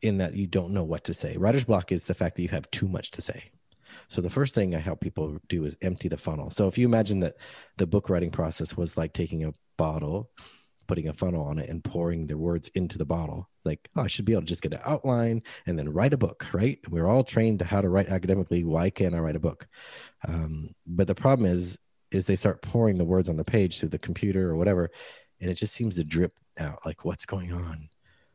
in 0.01 0.17
that 0.17 0.35
you 0.35 0.47
don't 0.47 0.73
know 0.73 0.83
what 0.83 1.03
to 1.05 1.13
say. 1.13 1.37
Writer's 1.37 1.65
block 1.65 1.91
is 1.91 2.05
the 2.05 2.13
fact 2.13 2.35
that 2.35 2.43
you 2.43 2.49
have 2.49 2.69
too 2.71 2.87
much 2.87 3.11
to 3.11 3.21
say. 3.21 3.51
So 4.07 4.21
the 4.21 4.29
first 4.29 4.53
thing 4.53 4.75
i 4.75 4.79
help 4.79 5.01
people 5.01 5.39
do 5.47 5.65
is 5.65 5.77
empty 5.81 6.09
the 6.09 6.17
funnel. 6.17 6.51
So 6.51 6.67
if 6.67 6.77
you 6.77 6.85
imagine 6.85 7.21
that 7.21 7.35
the 7.77 7.87
book 7.87 8.09
writing 8.09 8.31
process 8.31 8.77
was 8.77 8.97
like 8.97 9.13
taking 9.13 9.43
a 9.43 9.53
bottle 9.77 10.29
putting 10.87 11.07
a 11.07 11.13
funnel 11.13 11.43
on 11.43 11.57
it 11.57 11.69
and 11.69 11.83
pouring 11.83 12.27
the 12.27 12.37
words 12.37 12.69
into 12.75 12.97
the 12.97 13.05
bottle 13.05 13.49
like 13.63 13.89
oh, 13.95 14.03
i 14.03 14.07
should 14.07 14.23
be 14.23 14.33
able 14.33 14.41
to 14.41 14.47
just 14.47 14.61
get 14.61 14.73
an 14.73 14.79
outline 14.85 15.41
and 15.65 15.79
then 15.79 15.91
write 15.91 16.13
a 16.13 16.17
book 16.17 16.45
right? 16.53 16.79
We're 16.89 17.07
all 17.07 17.23
trained 17.23 17.59
to 17.59 17.65
how 17.65 17.81
to 17.81 17.89
write 17.89 18.09
academically. 18.09 18.63
Why 18.63 18.89
can't 18.89 19.15
i 19.15 19.19
write 19.19 19.35
a 19.35 19.39
book? 19.39 19.67
Um, 20.27 20.69
but 20.85 21.07
the 21.07 21.15
problem 21.15 21.49
is 21.49 21.79
is 22.11 22.25
they 22.25 22.35
start 22.35 22.61
pouring 22.61 22.97
the 22.97 23.05
words 23.05 23.29
on 23.29 23.37
the 23.37 23.43
page 23.43 23.79
through 23.79 23.89
the 23.89 23.99
computer 23.99 24.49
or 24.49 24.55
whatever, 24.55 24.89
and 25.41 25.49
it 25.49 25.55
just 25.55 25.73
seems 25.73 25.95
to 25.95 26.03
drip 26.03 26.33
out 26.59 26.85
like 26.85 27.05
what's 27.05 27.25
going 27.25 27.51
on, 27.51 27.89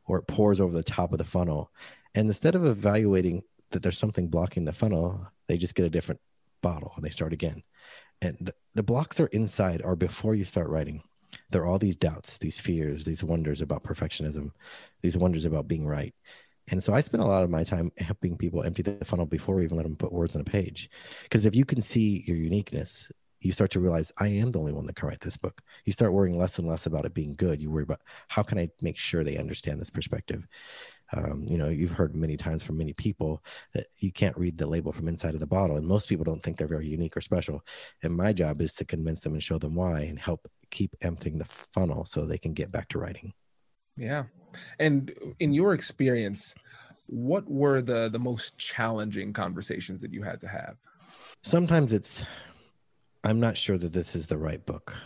or 0.07 0.19
it 0.19 0.27
pours 0.27 0.61
over 0.61 0.73
the 0.73 0.83
top 0.83 1.13
of 1.13 1.19
the 1.19 1.25
funnel. 1.25 1.71
And 2.15 2.29
instead 2.29 2.55
of 2.55 2.65
evaluating 2.65 3.43
that 3.71 3.83
there's 3.83 3.99
something 3.99 4.29
blocking 4.29 4.65
the 4.65 4.73
funnel, 4.73 5.29
they 5.47 5.57
just 5.57 5.75
get 5.75 5.87
a 5.87 5.91
different 5.91 6.21
bottle 6.63 6.93
and 6.97 7.05
they 7.05 7.11
start 7.11 7.33
again. 7.33 7.63
And 8.21 8.37
the, 8.41 8.55
the 8.75 8.83
blocks 8.83 9.21
are 9.21 9.27
inside 9.29 9.81
or 9.83 9.97
before 9.97 10.35
you 10.35 10.45
start 10.45 10.69
writing. 10.69 11.03
There 11.51 11.63
are 11.63 11.67
all 11.67 11.79
these 11.79 11.97
doubts, 11.97 12.39
these 12.39 12.59
fears, 12.59 13.05
these 13.05 13.25
wonders 13.25 13.61
about 13.61 13.85
perfectionism, 13.85 14.51
these 15.01 15.17
wonders 15.17 15.45
about 15.45 15.69
being 15.69 15.87
right. 15.87 16.15
And 16.71 16.83
so 16.83 16.93
I 16.93 17.01
spend 17.01 17.23
a 17.23 17.27
lot 17.27 17.43
of 17.43 17.51
my 17.51 17.65
time 17.65 17.91
helping 17.99 18.37
people 18.37 18.63
empty 18.63 18.83
the 18.83 19.05
funnel 19.05 19.27
before 19.27 19.57
we 19.57 19.65
even 19.65 19.77
let 19.77 19.85
them 19.85 19.97
put 19.97 20.13
words 20.13 20.35
on 20.35 20.41
a 20.41 20.45
page. 20.45 20.91
Because 21.25 21.47
if 21.47 21.55
you 21.55 21.65
can 21.65 21.81
see 21.81 22.25
your 22.27 22.37
uniqueness, 22.37 23.11
you 23.41 23.53
start 23.53 23.71
to 23.73 23.81
realize 23.81 24.13
I 24.19 24.29
am 24.29 24.53
the 24.53 24.59
only 24.59 24.73
one 24.73 24.87
that 24.87 24.97
can 24.97 25.09
write 25.09 25.21
this 25.21 25.37
book. 25.37 25.63
You 25.85 25.93
start 25.93 26.13
worrying 26.13 26.39
less 26.39 26.59
and 26.59 26.69
less 26.69 26.87
about 26.87 27.07
it 27.07 27.15
being 27.15 27.35
good. 27.35 27.61
You 27.61 27.71
worry 27.71 27.85
about 27.85 28.03
how 28.29 28.43
can 28.43 28.59
I 28.59 28.69
make 28.83 28.99
sure 28.99 29.25
they 29.25 29.39
understand 29.39 29.81
this 29.81 29.91
perspective. 29.91 30.47
Um, 31.13 31.45
you 31.49 31.59
know, 31.59 31.69
you've 31.69 31.91
heard 31.91 32.15
many 32.15 32.37
times 32.37 32.63
from 32.63 32.79
many 32.79 32.93
people 32.93 33.43
that 33.75 33.87
you 33.99 34.13
can't 34.13 34.37
read 34.37 34.59
the 34.59 34.67
label 34.67 34.93
from 34.93 35.09
inside 35.09 35.35
of 35.35 35.41
the 35.41 35.47
bottle, 35.47 35.77
and 35.77 35.87
most 35.87 36.09
people 36.09 36.25
don't 36.25 36.43
think 36.43 36.57
they're 36.57 36.69
very 36.69 36.87
unique 36.87 37.17
or 37.17 37.21
special. 37.21 37.65
And 38.03 38.17
my 38.17 38.33
job 38.33 38.61
is 38.61 38.75
to 38.75 38.85
convince 38.85 39.21
them 39.21 39.33
and 39.33 39.43
show 39.43 39.59
them 39.59 39.75
why, 39.75 40.03
and 40.03 40.19
help 40.19 40.47
keep 40.71 40.95
emptying 41.01 41.39
the 41.39 41.49
funnel 41.75 42.05
so 42.05 42.25
they 42.25 42.39
can 42.39 42.53
get 42.53 42.71
back 42.71 42.89
to 42.91 42.99
writing. 42.99 43.33
Yeah, 43.97 44.25
and 44.79 45.13
in 45.41 45.53
your 45.53 45.75
experience, 45.75 46.55
what 47.07 47.49
were 47.51 47.83
the 47.83 48.09
the 48.09 48.19
most 48.19 48.57
challenging 48.57 49.33
conversations 49.33 50.01
that 50.03 50.13
you 50.13 50.23
had 50.23 50.41
to 50.43 50.49
have? 50.49 50.77
Sometimes 51.43 51.93
it's 51.93 52.25
I'm 53.23 53.39
not 53.39 53.59
sure 53.59 53.77
that 53.77 53.93
this 53.93 54.17
is 54.17 54.29
the 54.29 54.39
right 54.39 54.65
book. 54.65 54.97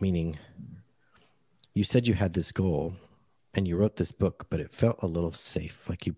Meaning, 0.00 0.38
you 1.72 1.82
said 1.82 2.06
you 2.06 2.14
had 2.14 2.34
this 2.34 2.52
goal 2.52 2.94
and 3.56 3.66
you 3.66 3.76
wrote 3.76 3.96
this 3.96 4.12
book, 4.12 4.46
but 4.48 4.60
it 4.60 4.72
felt 4.72 5.02
a 5.02 5.08
little 5.08 5.32
safe. 5.32 5.88
Like 5.88 6.06
you, 6.06 6.16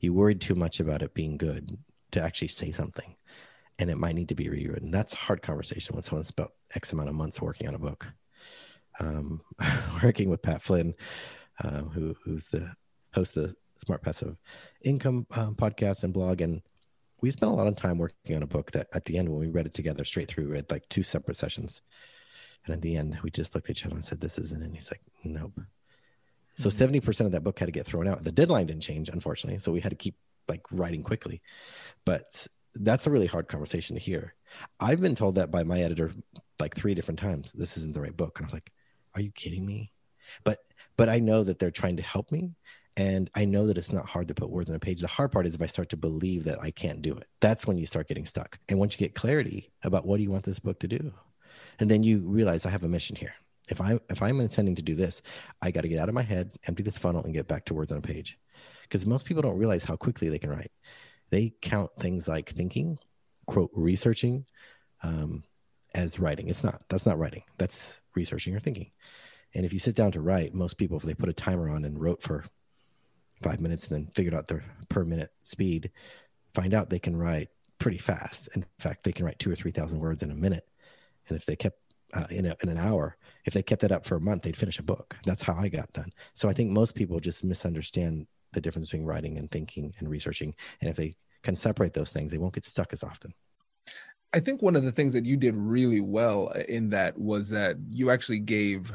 you 0.00 0.14
worried 0.14 0.40
too 0.40 0.54
much 0.54 0.80
about 0.80 1.02
it 1.02 1.14
being 1.14 1.36
good 1.36 1.78
to 2.12 2.22
actually 2.22 2.48
say 2.48 2.72
something, 2.72 3.16
and 3.78 3.90
it 3.90 3.98
might 3.98 4.14
need 4.14 4.28
to 4.30 4.34
be 4.34 4.48
rewritten. 4.48 4.90
That's 4.90 5.14
a 5.14 5.18
hard 5.18 5.42
conversation 5.42 5.94
when 5.94 6.02
someone 6.02 6.24
spent 6.24 6.50
X 6.74 6.92
amount 6.92 7.10
of 7.10 7.14
months 7.14 7.40
working 7.40 7.68
on 7.68 7.74
a 7.74 7.78
book. 7.78 8.06
Um, 9.00 9.42
working 10.02 10.30
with 10.30 10.42
Pat 10.42 10.62
Flynn, 10.62 10.94
uh, 11.62 11.82
who 11.82 12.14
who's 12.24 12.48
the 12.48 12.74
host 13.12 13.36
of 13.36 13.48
the 13.48 13.56
Smart 13.84 14.02
Passive 14.02 14.36
Income 14.82 15.26
uh, 15.32 15.50
podcast 15.50 16.04
and 16.04 16.14
blog, 16.14 16.40
and 16.40 16.62
we 17.20 17.30
spent 17.30 17.52
a 17.52 17.54
lot 17.54 17.66
of 17.66 17.76
time 17.76 17.98
working 17.98 18.36
on 18.36 18.42
a 18.42 18.46
book 18.46 18.72
that 18.72 18.88
at 18.92 19.04
the 19.04 19.16
end 19.16 19.28
when 19.28 19.38
we 19.38 19.48
read 19.48 19.66
it 19.66 19.74
together 19.74 20.04
straight 20.04 20.28
through 20.28 20.50
we 20.50 20.56
had 20.56 20.70
like 20.70 20.88
two 20.88 21.02
separate 21.02 21.36
sessions. 21.36 21.80
And 22.64 22.74
at 22.74 22.82
the 22.82 22.96
end 22.96 23.18
we 23.22 23.30
just 23.30 23.54
looked 23.54 23.70
at 23.70 23.76
each 23.76 23.86
other 23.86 23.94
and 23.94 24.04
said 24.04 24.20
this 24.20 24.38
isn't 24.38 24.62
it. 24.62 24.64
And 24.64 24.74
he's 24.74 24.90
like 24.90 25.02
nope. 25.24 25.60
So 26.56 26.68
mm-hmm. 26.68 26.98
70% 26.98 27.20
of 27.26 27.32
that 27.32 27.42
book 27.42 27.58
had 27.58 27.66
to 27.66 27.72
get 27.72 27.86
thrown 27.86 28.08
out. 28.08 28.24
The 28.24 28.32
deadline 28.32 28.66
didn't 28.66 28.82
change 28.82 29.08
unfortunately 29.08 29.58
so 29.60 29.72
we 29.72 29.80
had 29.80 29.90
to 29.90 29.96
keep 29.96 30.16
like 30.48 30.62
writing 30.70 31.02
quickly. 31.02 31.42
But 32.04 32.46
that's 32.74 33.06
a 33.06 33.10
really 33.10 33.26
hard 33.26 33.48
conversation 33.48 33.96
to 33.96 34.02
hear. 34.02 34.34
I've 34.80 35.00
been 35.00 35.14
told 35.14 35.36
that 35.36 35.50
by 35.50 35.62
my 35.62 35.80
editor 35.80 36.12
like 36.60 36.74
three 36.74 36.94
different 36.94 37.20
times 37.20 37.52
this 37.52 37.76
isn't 37.76 37.94
the 37.94 38.00
right 38.00 38.16
book. 38.16 38.38
And 38.38 38.46
i 38.46 38.48
was 38.48 38.54
like 38.54 38.70
are 39.14 39.20
you 39.20 39.30
kidding 39.30 39.64
me? 39.64 39.92
But 40.42 40.58
but 40.96 41.08
i 41.08 41.18
know 41.18 41.44
that 41.44 41.58
they're 41.58 41.70
trying 41.70 41.96
to 41.96 42.02
help 42.02 42.30
me 42.32 42.54
and 42.96 43.28
I 43.34 43.44
know 43.44 43.66
that 43.66 43.78
it's 43.78 43.92
not 43.92 44.08
hard 44.08 44.28
to 44.28 44.34
put 44.34 44.50
words 44.50 44.70
on 44.70 44.76
a 44.76 44.80
page. 44.80 45.00
The 45.00 45.08
hard 45.08 45.32
part 45.32 45.46
is 45.46 45.54
if 45.54 45.62
I 45.62 45.66
start 45.66 45.88
to 45.90 45.96
believe 45.96 46.44
that 46.44 46.60
I 46.60 46.70
can't 46.70 47.02
do 47.02 47.16
it. 47.16 47.26
That's 47.40 47.66
when 47.66 47.76
you 47.76 47.86
start 47.86 48.06
getting 48.06 48.26
stuck. 48.26 48.58
And 48.68 48.78
once 48.78 48.94
you 48.94 48.98
get 48.98 49.14
clarity 49.14 49.72
about 49.82 50.06
what 50.06 50.18
do 50.18 50.22
you 50.22 50.30
want 50.30 50.44
this 50.44 50.60
book 50.60 50.78
to 50.80 50.88
do, 50.88 51.12
and 51.80 51.90
then 51.90 52.04
you 52.04 52.20
realize 52.20 52.64
I 52.64 52.70
have 52.70 52.84
a 52.84 52.88
mission 52.88 53.16
here. 53.16 53.34
If 53.68 53.80
I 53.80 53.98
if 54.10 54.22
I'm 54.22 54.40
intending 54.40 54.76
to 54.76 54.82
do 54.82 54.94
this, 54.94 55.22
I 55.62 55.70
got 55.70 55.80
to 55.80 55.88
get 55.88 55.98
out 55.98 56.08
of 56.08 56.14
my 56.14 56.22
head, 56.22 56.52
empty 56.66 56.82
this 56.82 56.98
funnel, 56.98 57.24
and 57.24 57.34
get 57.34 57.48
back 57.48 57.64
to 57.66 57.74
words 57.74 57.90
on 57.90 57.98
a 57.98 58.02
page. 58.02 58.38
Because 58.82 59.06
most 59.06 59.24
people 59.24 59.42
don't 59.42 59.58
realize 59.58 59.84
how 59.84 59.96
quickly 59.96 60.28
they 60.28 60.38
can 60.38 60.50
write. 60.50 60.70
They 61.30 61.54
count 61.62 61.90
things 61.98 62.28
like 62.28 62.50
thinking, 62.50 62.98
quote, 63.46 63.70
researching, 63.74 64.44
um, 65.02 65.44
as 65.94 66.18
writing. 66.20 66.48
It's 66.48 66.62
not. 66.62 66.82
That's 66.88 67.06
not 67.06 67.18
writing. 67.18 67.42
That's 67.58 68.00
researching 68.14 68.54
or 68.54 68.60
thinking. 68.60 68.90
And 69.54 69.64
if 69.64 69.72
you 69.72 69.78
sit 69.78 69.96
down 69.96 70.12
to 70.12 70.20
write, 70.20 70.54
most 70.54 70.76
people, 70.78 70.96
if 70.96 71.04
they 71.04 71.14
put 71.14 71.28
a 71.28 71.32
timer 71.32 71.70
on 71.70 71.84
and 71.84 72.00
wrote 72.00 72.22
for 72.22 72.44
five 73.42 73.60
minutes 73.60 73.88
and 73.88 73.96
then 74.06 74.12
figured 74.14 74.34
out 74.34 74.48
their 74.48 74.64
per 74.88 75.04
minute 75.04 75.30
speed, 75.40 75.90
find 76.54 76.74
out 76.74 76.90
they 76.90 76.98
can 76.98 77.16
write 77.16 77.48
pretty 77.78 77.98
fast. 77.98 78.48
In 78.54 78.64
fact, 78.78 79.04
they 79.04 79.12
can 79.12 79.26
write 79.26 79.38
two 79.38 79.50
or 79.50 79.56
3,000 79.56 79.98
words 79.98 80.22
in 80.22 80.30
a 80.30 80.34
minute. 80.34 80.66
And 81.28 81.36
if 81.36 81.44
they 81.46 81.56
kept 81.56 81.78
uh, 82.14 82.26
in, 82.30 82.46
a, 82.46 82.56
in 82.62 82.68
an 82.68 82.78
hour, 82.78 83.16
if 83.44 83.52
they 83.52 83.62
kept 83.62 83.82
that 83.82 83.92
up 83.92 84.06
for 84.06 84.16
a 84.16 84.20
month, 84.20 84.42
they'd 84.42 84.56
finish 84.56 84.78
a 84.78 84.82
book. 84.82 85.16
That's 85.24 85.42
how 85.42 85.54
I 85.54 85.68
got 85.68 85.92
done. 85.92 86.12
So 86.32 86.48
I 86.48 86.52
think 86.52 86.70
most 86.70 86.94
people 86.94 87.20
just 87.20 87.44
misunderstand 87.44 88.26
the 88.52 88.60
difference 88.60 88.88
between 88.88 89.06
writing 89.06 89.36
and 89.36 89.50
thinking 89.50 89.94
and 89.98 90.08
researching. 90.08 90.54
And 90.80 90.88
if 90.88 90.96
they 90.96 91.14
can 91.42 91.56
separate 91.56 91.92
those 91.92 92.12
things, 92.12 92.30
they 92.30 92.38
won't 92.38 92.54
get 92.54 92.64
stuck 92.64 92.92
as 92.92 93.02
often. 93.02 93.34
I 94.32 94.40
think 94.40 94.62
one 94.62 94.76
of 94.76 94.82
the 94.82 94.92
things 94.92 95.12
that 95.12 95.24
you 95.24 95.36
did 95.36 95.54
really 95.54 96.00
well 96.00 96.48
in 96.68 96.90
that 96.90 97.18
was 97.18 97.50
that 97.50 97.76
you 97.88 98.10
actually 98.10 98.40
gave 98.40 98.92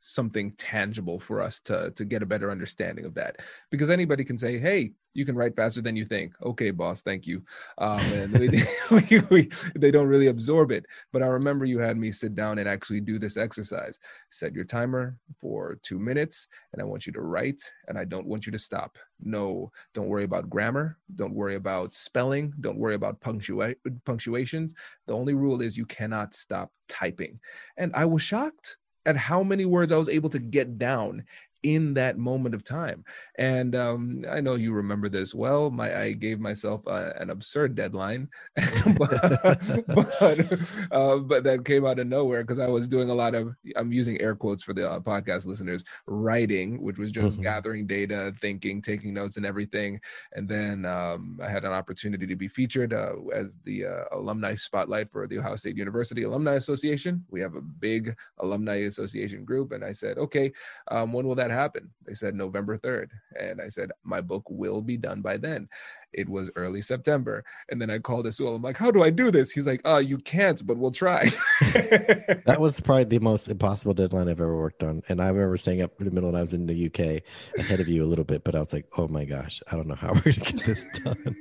something 0.00 0.52
tangible 0.52 1.20
for 1.20 1.40
us 1.40 1.60
to 1.60 1.90
to 1.92 2.04
get 2.04 2.22
a 2.22 2.26
better 2.26 2.50
understanding 2.50 3.04
of 3.04 3.14
that. 3.14 3.36
Because 3.70 3.90
anybody 3.90 4.24
can 4.24 4.38
say 4.38 4.58
hey 4.58 4.92
you 5.12 5.24
can 5.24 5.34
write 5.34 5.56
faster 5.56 5.82
than 5.82 5.96
you 5.96 6.04
think. 6.04 6.34
Okay 6.42 6.70
boss 6.70 7.02
thank 7.02 7.26
you. 7.26 7.42
Um, 7.78 8.00
and 8.00 8.38
we, 8.90 9.20
we, 9.30 9.50
they 9.74 9.90
don't 9.90 10.06
really 10.06 10.28
absorb 10.28 10.70
it. 10.70 10.86
But 11.12 11.22
i 11.22 11.26
remember 11.26 11.64
you 11.64 11.78
had 11.78 11.96
me 11.96 12.10
sit 12.10 12.34
down 12.34 12.58
and 12.58 12.68
actually 12.68 13.00
do 13.00 13.18
this 13.18 13.36
exercise. 13.36 13.98
Set 14.30 14.54
your 14.54 14.64
timer 14.64 15.16
for 15.40 15.78
two 15.82 15.98
minutes 15.98 16.48
and 16.72 16.80
i 16.80 16.84
want 16.84 17.06
you 17.06 17.12
to 17.12 17.20
write 17.20 17.70
and 17.88 17.98
i 17.98 18.04
don't 18.04 18.26
want 18.26 18.46
you 18.46 18.52
to 18.52 18.58
stop. 18.58 18.98
No 19.22 19.70
don't 19.94 20.08
worry 20.08 20.24
about 20.24 20.48
grammar. 20.48 20.96
Don't 21.14 21.34
worry 21.34 21.56
about 21.56 21.94
spelling. 21.94 22.54
Don't 22.60 22.78
worry 22.78 22.94
about 22.94 23.20
punctua- 23.20 23.76
punctuations. 24.06 24.74
The 25.06 25.14
only 25.14 25.34
rule 25.34 25.60
is 25.60 25.76
you 25.76 25.86
cannot 25.86 26.34
stop 26.34 26.70
typing. 26.88 27.38
And 27.76 27.92
i 27.94 28.04
was 28.04 28.22
shocked 28.22 28.76
at 29.06 29.16
how 29.16 29.42
many 29.42 29.64
words 29.64 29.92
I 29.92 29.96
was 29.96 30.08
able 30.08 30.30
to 30.30 30.38
get 30.38 30.78
down 30.78 31.24
in 31.62 31.94
that 31.94 32.18
moment 32.18 32.54
of 32.54 32.64
time. 32.64 33.04
And 33.38 33.74
um, 33.74 34.24
I 34.28 34.40
know 34.40 34.54
you 34.54 34.72
remember 34.72 35.08
this 35.08 35.34
well. 35.34 35.70
My 35.70 36.00
I 36.00 36.12
gave 36.12 36.40
myself 36.40 36.86
a, 36.86 37.14
an 37.18 37.30
absurd 37.30 37.74
deadline, 37.74 38.28
but 38.98 39.10
but, 39.88 40.52
uh, 40.90 41.16
but, 41.16 41.44
that 41.44 41.64
came 41.64 41.86
out 41.86 41.98
of 41.98 42.06
nowhere 42.06 42.42
because 42.42 42.58
I 42.58 42.66
was 42.66 42.88
doing 42.88 43.10
a 43.10 43.14
lot 43.14 43.34
of 43.34 43.54
I'm 43.76 43.92
using 43.92 44.20
air 44.20 44.34
quotes 44.34 44.62
for 44.62 44.74
the 44.74 44.90
uh, 44.90 45.00
podcast 45.00 45.46
listeners 45.46 45.84
writing, 46.06 46.82
which 46.82 46.98
was 46.98 47.12
just 47.12 47.34
mm-hmm. 47.34 47.42
gathering 47.42 47.86
data, 47.86 48.32
thinking, 48.40 48.82
taking 48.82 49.14
notes, 49.14 49.36
and 49.36 49.46
everything. 49.46 50.00
And 50.32 50.48
then 50.48 50.84
um, 50.84 51.38
I 51.42 51.50
had 51.50 51.64
an 51.64 51.72
opportunity 51.72 52.26
to 52.26 52.36
be 52.36 52.48
featured 52.48 52.92
uh, 52.92 53.14
as 53.34 53.58
the 53.64 53.86
uh, 53.86 54.04
alumni 54.12 54.54
spotlight 54.54 55.10
for 55.10 55.26
the 55.26 55.38
Ohio 55.38 55.56
State 55.56 55.76
University 55.76 56.22
Alumni 56.22 56.54
Association. 56.54 57.24
We 57.30 57.40
have 57.40 57.54
a 57.54 57.60
big 57.60 58.14
alumni 58.38 58.76
association 58.86 59.44
group, 59.44 59.72
and 59.72 59.84
I 59.84 59.92
said, 59.92 60.18
okay, 60.18 60.52
um, 60.90 61.12
when 61.12 61.26
will 61.26 61.34
that 61.36 61.49
that 61.50 61.54
happen? 61.56 61.90
They 62.06 62.14
said 62.14 62.34
November 62.34 62.78
3rd. 62.78 63.08
And 63.38 63.60
I 63.60 63.68
said, 63.68 63.90
my 64.04 64.20
book 64.20 64.44
will 64.48 64.80
be 64.82 64.96
done 64.96 65.20
by 65.20 65.36
then. 65.36 65.68
It 66.12 66.28
was 66.28 66.50
early 66.56 66.80
September. 66.80 67.44
And 67.70 67.80
then 67.80 67.90
I 67.90 67.98
called 67.98 68.26
Azul. 68.26 68.54
I'm 68.54 68.62
like, 68.62 68.76
how 68.76 68.90
do 68.90 69.02
I 69.02 69.10
do 69.10 69.30
this? 69.30 69.52
He's 69.52 69.66
like, 69.66 69.80
oh, 69.84 69.98
you 69.98 70.18
can't, 70.18 70.64
but 70.66 70.76
we'll 70.76 70.90
try. 70.90 71.24
that 71.60 72.56
was 72.58 72.80
probably 72.80 73.04
the 73.04 73.20
most 73.20 73.48
impossible 73.48 73.94
deadline 73.94 74.28
I've 74.28 74.40
ever 74.40 74.56
worked 74.56 74.82
on. 74.82 75.02
And 75.08 75.20
I 75.20 75.28
remember 75.28 75.56
staying 75.56 75.82
up 75.82 75.92
in 76.00 76.06
the 76.06 76.12
middle 76.12 76.28
and 76.28 76.38
I 76.38 76.40
was 76.40 76.52
in 76.52 76.66
the 76.66 76.86
UK 76.86 77.22
ahead 77.58 77.80
of 77.80 77.88
you 77.88 78.04
a 78.04 78.08
little 78.08 78.24
bit, 78.24 78.44
but 78.44 78.54
I 78.54 78.60
was 78.60 78.72
like, 78.72 78.86
oh 78.98 79.08
my 79.08 79.24
gosh, 79.24 79.62
I 79.70 79.76
don't 79.76 79.86
know 79.86 79.94
how 79.94 80.12
we're 80.12 80.32
going 80.32 80.34
to 80.34 80.40
get 80.40 80.64
this 80.64 80.86
done. 81.04 81.36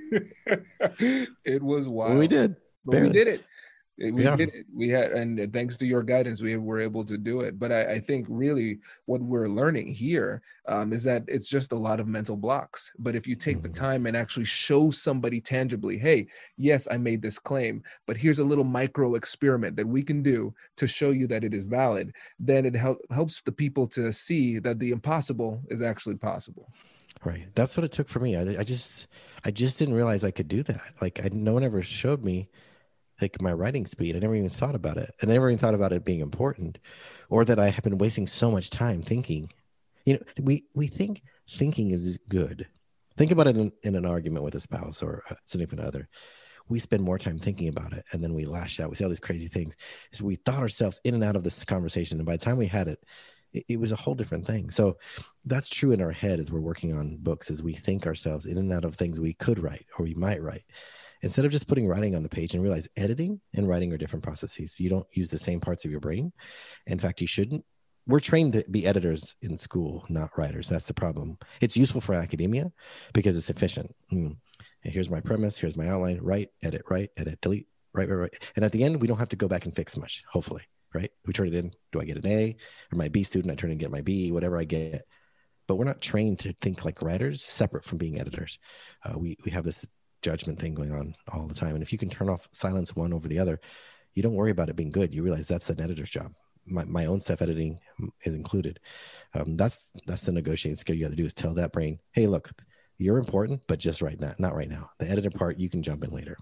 it 1.45 1.63
was 1.63 1.87
wild. 1.87 2.11
Well, 2.11 2.19
we 2.19 2.27
did. 2.27 2.55
But 2.85 3.01
we 3.01 3.09
did 3.09 3.27
it 3.27 3.43
we 3.99 4.23
yeah. 4.23 4.35
did 4.35 4.49
it. 4.49 4.65
We 4.73 4.89
had 4.89 5.11
and 5.11 5.51
thanks 5.51 5.77
to 5.77 5.85
your 5.85 6.03
guidance 6.03 6.41
we 6.41 6.55
were 6.57 6.79
able 6.79 7.03
to 7.05 7.17
do 7.17 7.41
it. 7.41 7.59
But 7.59 7.71
i, 7.71 7.93
I 7.93 7.99
think 7.99 8.25
really 8.29 8.79
what 9.05 9.21
we're 9.21 9.49
learning 9.49 9.93
here 9.93 10.41
um, 10.67 10.93
is 10.93 11.03
that 11.03 11.23
it's 11.27 11.49
just 11.49 11.71
a 11.71 11.75
lot 11.75 11.99
of 11.99 12.07
mental 12.07 12.37
blocks. 12.37 12.91
But 12.99 13.15
if 13.15 13.27
you 13.27 13.35
take 13.35 13.57
mm-hmm. 13.57 13.71
the 13.71 13.79
time 13.79 14.05
and 14.05 14.15
actually 14.15 14.45
show 14.45 14.91
somebody 14.91 15.41
tangibly 15.41 15.97
hey 15.97 16.27
yes 16.57 16.87
i 16.91 16.97
made 16.97 17.21
this 17.21 17.39
claim 17.39 17.83
but 18.07 18.17
here's 18.17 18.39
a 18.39 18.43
little 18.43 18.63
micro 18.63 19.15
experiment 19.15 19.75
that 19.75 19.87
we 19.87 20.01
can 20.01 20.21
do 20.21 20.53
to 20.77 20.87
show 20.87 21.11
you 21.11 21.27
that 21.27 21.43
it 21.43 21.53
is 21.53 21.63
valid 21.63 22.13
then 22.39 22.65
it 22.65 22.75
help, 22.75 22.99
helps 23.11 23.41
the 23.41 23.51
people 23.51 23.87
to 23.87 24.11
see 24.13 24.59
that 24.59 24.79
the 24.79 24.91
impossible 24.91 25.61
is 25.69 25.81
actually 25.81 26.15
possible. 26.15 26.71
Right. 27.23 27.47
That's 27.55 27.75
what 27.75 27.83
it 27.83 27.91
took 27.91 28.07
for 28.07 28.19
me. 28.19 28.35
I, 28.35 28.59
I 28.59 28.63
just 28.63 29.07
i 29.45 29.51
just 29.51 29.79
didn't 29.79 29.95
realize 29.95 30.23
i 30.23 30.31
could 30.31 30.47
do 30.47 30.63
that. 30.63 30.81
Like 31.01 31.19
I, 31.23 31.29
no 31.31 31.53
one 31.53 31.63
ever 31.63 31.81
showed 31.81 32.23
me 32.23 32.49
like 33.21 33.41
my 33.41 33.53
writing 33.53 33.85
speed. 33.85 34.15
I 34.15 34.19
never 34.19 34.35
even 34.35 34.49
thought 34.49 34.75
about 34.75 34.97
it. 34.97 35.11
I 35.21 35.25
never 35.25 35.49
even 35.49 35.59
thought 35.59 35.75
about 35.75 35.93
it 35.93 36.05
being 36.05 36.19
important, 36.19 36.79
or 37.29 37.45
that 37.45 37.59
I 37.59 37.69
have 37.69 37.83
been 37.83 37.97
wasting 37.97 38.27
so 38.27 38.51
much 38.51 38.69
time 38.69 39.01
thinking. 39.01 39.51
You 40.05 40.15
know, 40.15 40.19
we 40.41 40.65
we 40.73 40.87
think 40.87 41.21
thinking 41.49 41.91
is 41.91 42.17
good. 42.27 42.67
Think 43.17 43.31
about 43.31 43.47
it 43.47 43.57
in, 43.57 43.71
in 43.83 43.95
an 43.95 44.05
argument 44.05 44.45
with 44.45 44.55
a 44.55 44.59
spouse 44.59 45.03
or 45.03 45.23
a 45.29 45.35
significant 45.45 45.85
other. 45.85 46.07
We 46.69 46.79
spend 46.79 47.03
more 47.03 47.17
time 47.17 47.39
thinking 47.39 47.67
about 47.67 47.93
it, 47.93 48.05
and 48.11 48.23
then 48.23 48.33
we 48.33 48.45
lash 48.45 48.79
out. 48.79 48.89
We 48.89 48.95
say 48.95 49.03
all 49.03 49.09
these 49.09 49.19
crazy 49.19 49.47
things. 49.47 49.75
So 50.13 50.25
we 50.25 50.35
thought 50.35 50.61
ourselves 50.61 51.01
in 51.03 51.15
and 51.15 51.23
out 51.23 51.35
of 51.35 51.43
this 51.43 51.65
conversation, 51.65 52.17
and 52.17 52.25
by 52.25 52.37
the 52.37 52.45
time 52.45 52.57
we 52.57 52.67
had 52.67 52.87
it, 52.87 53.03
it, 53.53 53.65
it 53.67 53.79
was 53.79 53.91
a 53.91 53.97
whole 53.97 54.15
different 54.15 54.45
thing. 54.45 54.69
So 54.71 54.97
that's 55.45 55.67
true 55.67 55.91
in 55.91 56.01
our 56.01 56.11
head 56.11 56.39
as 56.39 56.51
we're 56.51 56.59
working 56.59 56.93
on 56.93 57.17
books. 57.17 57.49
As 57.49 57.63
we 57.63 57.73
think 57.73 58.05
ourselves 58.05 58.45
in 58.45 58.57
and 58.57 58.71
out 58.71 58.85
of 58.85 58.95
things 58.95 59.19
we 59.19 59.33
could 59.33 59.59
write 59.59 59.87
or 59.97 60.05
we 60.05 60.13
might 60.13 60.41
write 60.41 60.63
instead 61.21 61.45
of 61.45 61.51
just 61.51 61.67
putting 61.67 61.87
writing 61.87 62.15
on 62.15 62.23
the 62.23 62.29
page 62.29 62.53
and 62.53 62.63
realize 62.63 62.87
editing 62.95 63.41
and 63.53 63.67
writing 63.67 63.91
are 63.93 63.97
different 63.97 64.23
processes. 64.23 64.79
You 64.79 64.89
don't 64.89 65.07
use 65.11 65.29
the 65.29 65.37
same 65.37 65.59
parts 65.59 65.85
of 65.85 65.91
your 65.91 65.99
brain. 65.99 66.31
In 66.87 66.99
fact, 66.99 67.21
you 67.21 67.27
shouldn't. 67.27 67.65
We're 68.07 68.19
trained 68.19 68.53
to 68.53 68.63
be 68.69 68.87
editors 68.87 69.35
in 69.41 69.57
school, 69.57 70.05
not 70.09 70.35
writers. 70.37 70.67
That's 70.67 70.85
the 70.85 70.93
problem. 70.93 71.37
It's 71.61 71.77
useful 71.77 72.01
for 72.01 72.15
academia 72.15 72.71
because 73.13 73.37
it's 73.37 73.49
efficient. 73.49 73.95
Hmm. 74.09 74.31
Here's 74.81 75.09
my 75.09 75.19
premise. 75.19 75.57
Here's 75.57 75.75
my 75.75 75.87
outline. 75.87 76.19
Write, 76.21 76.49
edit, 76.63 76.83
write, 76.89 77.11
edit, 77.17 77.39
delete. 77.41 77.67
Right, 77.93 78.09
right, 78.09 78.15
right. 78.15 78.33
And 78.55 78.65
at 78.65 78.71
the 78.71 78.83
end, 78.83 79.01
we 79.01 79.07
don't 79.07 79.19
have 79.19 79.29
to 79.29 79.35
go 79.35 79.47
back 79.47 79.65
and 79.65 79.75
fix 79.75 79.97
much. 79.97 80.23
Hopefully, 80.31 80.63
right? 80.93 81.11
We 81.25 81.33
turn 81.33 81.47
it 81.47 81.53
in. 81.53 81.71
Do 81.91 81.99
I 81.99 82.05
get 82.05 82.17
an 82.17 82.25
A? 82.25 82.55
Or 82.91 82.97
my 82.97 83.09
B 83.09 83.23
student, 83.23 83.51
I 83.51 83.55
turn 83.55 83.71
and 83.71 83.79
get 83.79 83.91
my 83.91 84.01
B. 84.01 84.31
Whatever 84.31 84.57
I 84.57 84.63
get 84.63 85.05
but 85.69 85.75
we're 85.75 85.85
not 85.85 86.01
trained 86.01 86.39
to 86.39 86.51
think 86.61 86.83
like 86.83 87.03
writers 87.03 87.43
separate 87.43 87.85
from 87.85 87.99
being 87.99 88.19
editors 88.19 88.57
uh, 89.05 89.17
we, 89.17 89.37
we 89.45 89.51
have 89.51 89.63
this 89.63 89.85
judgment 90.21 90.59
thing 90.59 90.73
going 90.73 90.91
on 90.91 91.15
all 91.31 91.47
the 91.47 91.53
time. 91.53 91.75
And 91.75 91.83
if 91.83 91.91
you 91.91 91.97
can 91.97 92.09
turn 92.09 92.29
off 92.29 92.47
silence 92.51 92.95
one 92.95 93.13
over 93.13 93.27
the 93.27 93.39
other, 93.39 93.59
you 94.13 94.23
don't 94.23 94.35
worry 94.35 94.51
about 94.51 94.69
it 94.69 94.75
being 94.75 94.91
good. 94.91 95.13
You 95.13 95.23
realize 95.23 95.47
that's 95.47 95.69
an 95.69 95.81
editor's 95.81 96.09
job. 96.09 96.33
My, 96.65 96.83
my 96.85 97.05
own 97.05 97.21
stuff 97.21 97.41
editing 97.41 97.79
is 98.23 98.33
included. 98.33 98.79
Um, 99.33 99.55
that's 99.55 99.83
that's 100.05 100.23
the 100.23 100.31
negotiating 100.31 100.75
skill 100.75 100.95
you 100.95 101.05
have 101.05 101.13
to 101.13 101.17
do 101.17 101.25
is 101.25 101.33
tell 101.33 101.53
that 101.55 101.71
brain, 101.71 101.99
hey, 102.11 102.27
look, 102.27 102.51
you're 102.97 103.17
important, 103.17 103.61
but 103.67 103.79
just 103.79 104.01
right 104.01 104.19
now, 104.19 104.33
not 104.39 104.55
right 104.55 104.69
now. 104.69 104.91
The 104.99 105.09
editor 105.09 105.31
part 105.31 105.57
you 105.57 105.69
can 105.69 105.81
jump 105.81 106.03
in 106.03 106.11
later. 106.11 106.37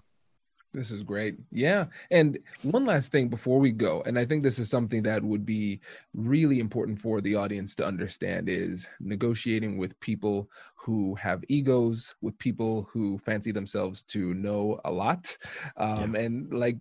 This 0.74 0.90
is 0.90 1.02
great. 1.02 1.36
Yeah. 1.50 1.86
And 2.10 2.38
one 2.62 2.84
last 2.84 3.10
thing 3.10 3.28
before 3.28 3.58
we 3.58 3.72
go, 3.72 4.02
and 4.04 4.18
I 4.18 4.26
think 4.26 4.42
this 4.42 4.58
is 4.58 4.68
something 4.68 5.02
that 5.04 5.24
would 5.24 5.46
be 5.46 5.80
really 6.14 6.60
important 6.60 7.00
for 7.00 7.20
the 7.20 7.34
audience 7.34 7.74
to 7.76 7.86
understand 7.86 8.48
is 8.50 8.86
negotiating 9.00 9.78
with 9.78 9.98
people 10.00 10.50
who 10.74 11.14
have 11.16 11.44
egos, 11.48 12.14
with 12.22 12.38
people 12.38 12.88
who 12.90 13.18
fancy 13.18 13.52
themselves 13.52 14.02
to 14.02 14.32
know 14.34 14.80
a 14.84 14.90
lot, 14.90 15.36
um, 15.76 16.14
yeah. 16.14 16.20
and 16.20 16.52
like 16.52 16.76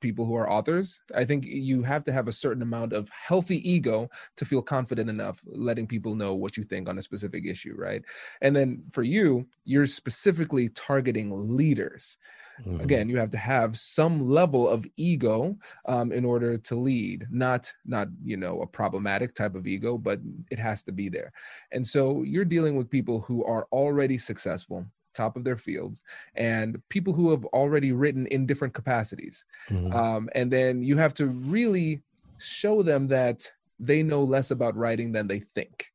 people 0.00 0.26
who 0.26 0.34
are 0.34 0.50
authors. 0.50 1.00
I 1.14 1.24
think 1.24 1.44
you 1.46 1.82
have 1.82 2.04
to 2.04 2.12
have 2.12 2.28
a 2.28 2.32
certain 2.32 2.62
amount 2.62 2.92
of 2.92 3.08
healthy 3.08 3.66
ego 3.70 4.10
to 4.36 4.44
feel 4.44 4.62
confident 4.62 5.08
enough 5.08 5.40
letting 5.46 5.86
people 5.86 6.14
know 6.14 6.34
what 6.34 6.56
you 6.56 6.64
think 6.64 6.88
on 6.88 6.98
a 6.98 7.02
specific 7.02 7.46
issue, 7.46 7.74
right? 7.76 8.02
And 8.42 8.54
then 8.54 8.82
for 8.92 9.02
you, 9.02 9.46
you're 9.64 9.86
specifically 9.86 10.68
targeting 10.70 11.56
leaders. 11.56 12.18
Mm-hmm. 12.60 12.80
Again, 12.80 12.93
you 13.08 13.18
have 13.18 13.30
to 13.30 13.38
have 13.38 13.76
some 13.76 14.28
level 14.28 14.68
of 14.68 14.86
ego 14.96 15.56
um, 15.86 16.12
in 16.12 16.24
order 16.24 16.58
to 16.58 16.74
lead. 16.74 17.26
Not 17.30 17.72
not 17.84 18.08
you 18.24 18.36
know 18.36 18.60
a 18.60 18.66
problematic 18.66 19.34
type 19.34 19.54
of 19.54 19.66
ego, 19.66 19.98
but 19.98 20.20
it 20.50 20.58
has 20.58 20.82
to 20.84 20.92
be 20.92 21.08
there. 21.08 21.32
And 21.72 21.86
so 21.86 22.22
you're 22.22 22.44
dealing 22.44 22.76
with 22.76 22.90
people 22.90 23.20
who 23.20 23.44
are 23.44 23.66
already 23.72 24.18
successful, 24.18 24.86
top 25.14 25.36
of 25.36 25.44
their 25.44 25.56
fields 25.56 26.02
and 26.34 26.82
people 26.88 27.12
who 27.12 27.30
have 27.30 27.44
already 27.46 27.92
written 27.92 28.26
in 28.26 28.46
different 28.46 28.74
capacities 28.74 29.44
mm-hmm. 29.70 29.92
um, 29.94 30.28
and 30.34 30.50
then 30.50 30.82
you 30.82 30.96
have 30.96 31.14
to 31.14 31.26
really 31.26 32.02
show 32.38 32.82
them 32.82 33.06
that 33.06 33.50
they 33.78 34.02
know 34.02 34.22
less 34.22 34.50
about 34.50 34.76
writing 34.76 35.12
than 35.12 35.26
they 35.26 35.40
think 35.54 35.90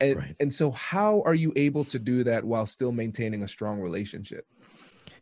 and, 0.00 0.16
right. 0.16 0.36
and 0.40 0.52
so 0.52 0.70
how 0.72 1.22
are 1.24 1.34
you 1.34 1.52
able 1.56 1.84
to 1.84 1.98
do 1.98 2.24
that 2.24 2.44
while 2.44 2.66
still 2.66 2.92
maintaining 2.92 3.44
a 3.44 3.48
strong 3.48 3.80
relationship 3.80 4.46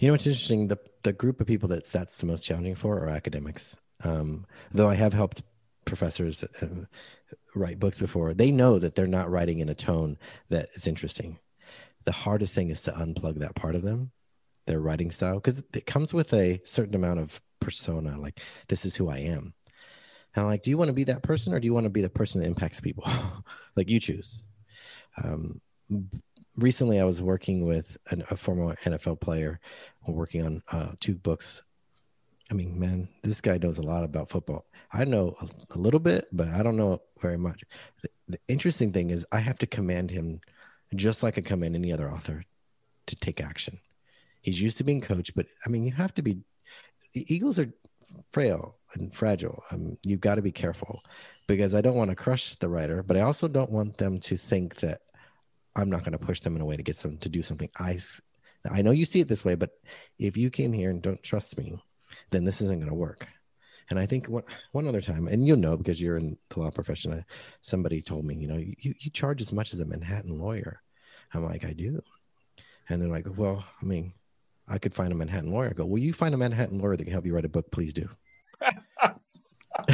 you 0.02 0.08
know 0.08 0.14
what's 0.14 0.26
interesting? 0.26 0.66
The 0.66 0.78
the 1.04 1.12
group 1.12 1.40
of 1.40 1.46
people 1.46 1.68
that's 1.68 1.90
that's 1.90 2.16
the 2.16 2.26
most 2.26 2.44
challenging 2.44 2.74
for 2.74 2.98
are 2.98 3.08
academics. 3.08 3.76
Um, 4.02 4.46
though 4.72 4.88
I 4.88 4.96
have 4.96 5.12
helped 5.12 5.44
professors 5.84 6.42
uh, 6.42 6.66
write 7.54 7.78
books 7.78 7.98
before, 7.98 8.34
they 8.34 8.50
know 8.50 8.80
that 8.80 8.96
they're 8.96 9.06
not 9.06 9.30
writing 9.30 9.60
in 9.60 9.68
a 9.68 9.76
tone 9.76 10.18
that 10.48 10.70
is 10.74 10.88
interesting. 10.88 11.38
The 12.02 12.10
hardest 12.10 12.52
thing 12.52 12.70
is 12.70 12.82
to 12.82 12.90
unplug 12.90 13.38
that 13.38 13.54
part 13.54 13.76
of 13.76 13.82
them, 13.82 14.10
their 14.66 14.80
writing 14.80 15.12
style, 15.12 15.36
because 15.36 15.62
it 15.72 15.86
comes 15.86 16.12
with 16.12 16.32
a 16.34 16.60
certain 16.64 16.96
amount 16.96 17.20
of 17.20 17.40
persona. 17.60 18.18
Like 18.18 18.40
this 18.66 18.84
is 18.84 18.96
who 18.96 19.08
I 19.08 19.18
am. 19.18 19.54
And 20.34 20.42
I'm 20.42 20.46
like, 20.46 20.64
do 20.64 20.70
you 20.70 20.78
want 20.78 20.88
to 20.88 20.94
be 20.94 21.04
that 21.04 21.22
person 21.22 21.54
or 21.54 21.60
do 21.60 21.66
you 21.66 21.74
want 21.74 21.84
to 21.84 21.90
be 21.90 22.02
the 22.02 22.10
person 22.10 22.40
that 22.40 22.48
impacts 22.48 22.80
people? 22.80 23.04
like 23.76 23.88
you 23.88 24.00
choose. 24.00 24.42
Um, 25.22 25.60
recently 26.56 27.00
I 27.00 27.04
was 27.04 27.22
working 27.22 27.64
with 27.64 27.96
an, 28.10 28.24
a 28.30 28.36
former 28.36 28.74
NFL 28.76 29.20
player, 29.20 29.60
working 30.06 30.44
on 30.44 30.62
uh, 30.70 30.92
two 31.00 31.14
books. 31.14 31.62
I 32.50 32.54
mean, 32.54 32.78
man, 32.78 33.08
this 33.22 33.40
guy 33.40 33.58
knows 33.58 33.78
a 33.78 33.82
lot 33.82 34.04
about 34.04 34.30
football. 34.30 34.66
I 34.92 35.04
know 35.04 35.34
a, 35.40 35.76
a 35.76 35.78
little 35.78 36.00
bit, 36.00 36.26
but 36.32 36.48
I 36.48 36.62
don't 36.62 36.76
know 36.76 37.00
very 37.20 37.38
much. 37.38 37.62
The, 38.02 38.08
the, 38.28 38.38
interesting 38.48 38.92
thing 38.92 39.10
is, 39.10 39.26
I 39.32 39.38
have 39.38 39.58
to 39.58 39.66
command 39.66 40.10
him, 40.10 40.40
just 40.94 41.22
like 41.22 41.38
I 41.38 41.40
command 41.40 41.74
any 41.74 41.92
other 41.92 42.10
author, 42.10 42.44
to 43.06 43.16
take 43.16 43.40
action. 43.40 43.80
He's 44.42 44.60
used 44.60 44.76
to 44.78 44.84
being 44.84 45.00
coached, 45.00 45.34
but 45.34 45.46
I 45.64 45.70
mean, 45.70 45.84
you 45.86 45.92
have 45.92 46.12
to 46.14 46.22
be. 46.22 46.40
The 47.14 47.32
egos 47.32 47.58
are 47.58 47.72
frail 48.30 48.76
and 48.94 49.14
fragile. 49.14 49.62
Um, 49.70 49.96
you've 50.02 50.20
got 50.20 50.34
to 50.34 50.42
be 50.42 50.52
careful 50.52 51.02
because 51.46 51.74
I 51.74 51.80
don't 51.80 51.96
want 51.96 52.10
to 52.10 52.16
crush 52.16 52.56
the 52.56 52.68
writer, 52.68 53.02
but 53.02 53.16
I 53.16 53.20
also 53.20 53.48
don't 53.48 53.70
want 53.70 53.96
them 53.96 54.18
to 54.20 54.36
think 54.36 54.76
that 54.76 55.00
I'm 55.76 55.90
not 55.90 56.00
going 56.00 56.12
to 56.12 56.18
push 56.18 56.40
them 56.40 56.56
in 56.56 56.62
a 56.62 56.64
way 56.64 56.76
to 56.76 56.82
get 56.82 56.96
them 56.98 57.18
to 57.18 57.28
do 57.28 57.42
something. 57.42 57.68
I, 57.78 57.98
I 58.70 58.82
know 58.82 58.90
you 58.90 59.04
see 59.04 59.20
it 59.20 59.28
this 59.28 59.44
way, 59.44 59.54
but 59.54 59.70
if 60.18 60.36
you 60.36 60.50
came 60.50 60.72
here 60.72 60.90
and 60.90 61.02
don't 61.02 61.22
trust 61.22 61.58
me, 61.58 61.82
then 62.30 62.44
this 62.44 62.60
isn't 62.60 62.78
going 62.78 62.90
to 62.90 62.94
work. 62.94 63.26
And 63.90 63.98
I 63.98 64.06
think 64.06 64.28
one, 64.28 64.44
one 64.72 64.86
other 64.86 65.00
time, 65.00 65.26
and 65.26 65.46
you'll 65.46 65.56
know 65.56 65.76
because 65.76 66.00
you're 66.00 66.16
in 66.16 66.38
the 66.50 66.60
law 66.60 66.70
profession, 66.70 67.12
uh, 67.12 67.22
somebody 67.62 68.00
told 68.00 68.24
me, 68.24 68.36
you 68.36 68.48
know, 68.48 68.56
you, 68.56 68.94
you 68.98 69.10
charge 69.10 69.42
as 69.42 69.52
much 69.52 69.72
as 69.72 69.80
a 69.80 69.84
Manhattan 69.84 70.38
lawyer. 70.38 70.80
I'm 71.34 71.44
like, 71.44 71.64
I 71.64 71.72
do. 71.72 72.00
And 72.88 73.00
they're 73.00 73.08
like, 73.08 73.26
well, 73.36 73.64
I 73.80 73.84
mean, 73.84 74.12
I 74.68 74.78
could 74.78 74.94
find 74.94 75.12
a 75.12 75.16
Manhattan 75.16 75.50
lawyer. 75.50 75.70
I 75.70 75.72
go, 75.72 75.84
well, 75.84 76.02
you 76.02 76.12
find 76.12 76.34
a 76.34 76.38
Manhattan 76.38 76.78
lawyer 76.78 76.96
that 76.96 77.04
can 77.04 77.12
help 77.12 77.26
you 77.26 77.34
write 77.34 77.44
a 77.44 77.48
book, 77.48 77.70
please 77.70 77.92
do. 77.92 78.08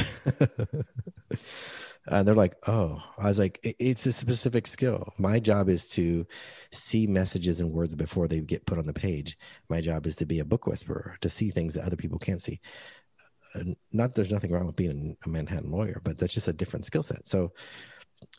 and 2.10 2.26
they're 2.26 2.34
like, 2.34 2.56
oh, 2.66 3.02
I 3.18 3.28
was 3.28 3.38
like, 3.38 3.60
it's 3.62 4.06
a 4.06 4.12
specific 4.12 4.66
skill. 4.66 5.12
My 5.18 5.38
job 5.38 5.68
is 5.68 5.88
to 5.90 6.26
see 6.72 7.06
messages 7.06 7.60
and 7.60 7.72
words 7.72 7.94
before 7.94 8.28
they 8.28 8.40
get 8.40 8.66
put 8.66 8.78
on 8.78 8.86
the 8.86 8.92
page. 8.92 9.38
My 9.68 9.80
job 9.80 10.06
is 10.06 10.16
to 10.16 10.26
be 10.26 10.38
a 10.38 10.44
book 10.44 10.66
whisperer, 10.66 11.16
to 11.20 11.28
see 11.28 11.50
things 11.50 11.74
that 11.74 11.84
other 11.84 11.96
people 11.96 12.18
can't 12.18 12.42
see. 12.42 12.60
Uh, 13.54 13.60
not 13.92 14.14
there's 14.14 14.30
nothing 14.30 14.52
wrong 14.52 14.66
with 14.66 14.76
being 14.76 15.16
a 15.24 15.28
Manhattan 15.28 15.70
lawyer, 15.70 16.00
but 16.04 16.18
that's 16.18 16.34
just 16.34 16.48
a 16.48 16.52
different 16.52 16.84
skill 16.84 17.02
set. 17.02 17.28
So 17.28 17.52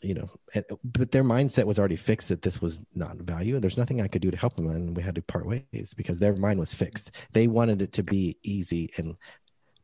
you 0.02 0.14
know, 0.14 0.28
and, 0.54 0.64
but 0.84 1.10
their 1.10 1.24
mindset 1.24 1.64
was 1.64 1.78
already 1.78 1.96
fixed 1.96 2.28
that 2.28 2.42
this 2.42 2.60
was 2.60 2.80
not 2.94 3.16
value. 3.16 3.54
And 3.54 3.62
there's 3.62 3.76
nothing 3.76 4.00
I 4.00 4.08
could 4.08 4.22
do 4.22 4.30
to 4.30 4.36
help 4.36 4.56
them, 4.56 4.68
and 4.68 4.96
we 4.96 5.02
had 5.02 5.14
to 5.14 5.22
part 5.22 5.46
ways 5.46 5.94
because 5.96 6.18
their 6.18 6.36
mind 6.36 6.58
was 6.58 6.74
fixed. 6.74 7.12
They 7.32 7.46
wanted 7.46 7.82
it 7.82 7.92
to 7.94 8.02
be 8.02 8.38
easy 8.42 8.90
and 8.96 9.16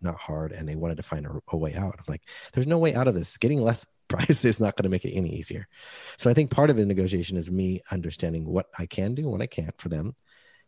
not 0.00 0.16
hard, 0.16 0.52
and 0.52 0.68
they 0.68 0.76
wanted 0.76 0.96
to 0.96 1.02
find 1.02 1.26
a, 1.26 1.40
a 1.48 1.56
way 1.56 1.74
out. 1.74 1.94
I'm 1.98 2.04
like, 2.08 2.22
there's 2.52 2.66
no 2.66 2.78
way 2.78 2.94
out 2.94 3.08
of 3.08 3.14
this. 3.14 3.36
Getting 3.36 3.62
less 3.62 3.86
price 4.08 4.44
is 4.44 4.60
not 4.60 4.76
going 4.76 4.84
to 4.84 4.88
make 4.88 5.04
it 5.04 5.12
any 5.12 5.30
easier. 5.34 5.66
So 6.16 6.30
I 6.30 6.34
think 6.34 6.50
part 6.50 6.70
of 6.70 6.76
the 6.76 6.86
negotiation 6.86 7.36
is 7.36 7.50
me 7.50 7.80
understanding 7.90 8.46
what 8.46 8.66
I 8.78 8.86
can 8.86 9.14
do 9.14 9.28
what 9.28 9.42
I 9.42 9.46
can't 9.46 9.78
for 9.80 9.88
them, 9.88 10.14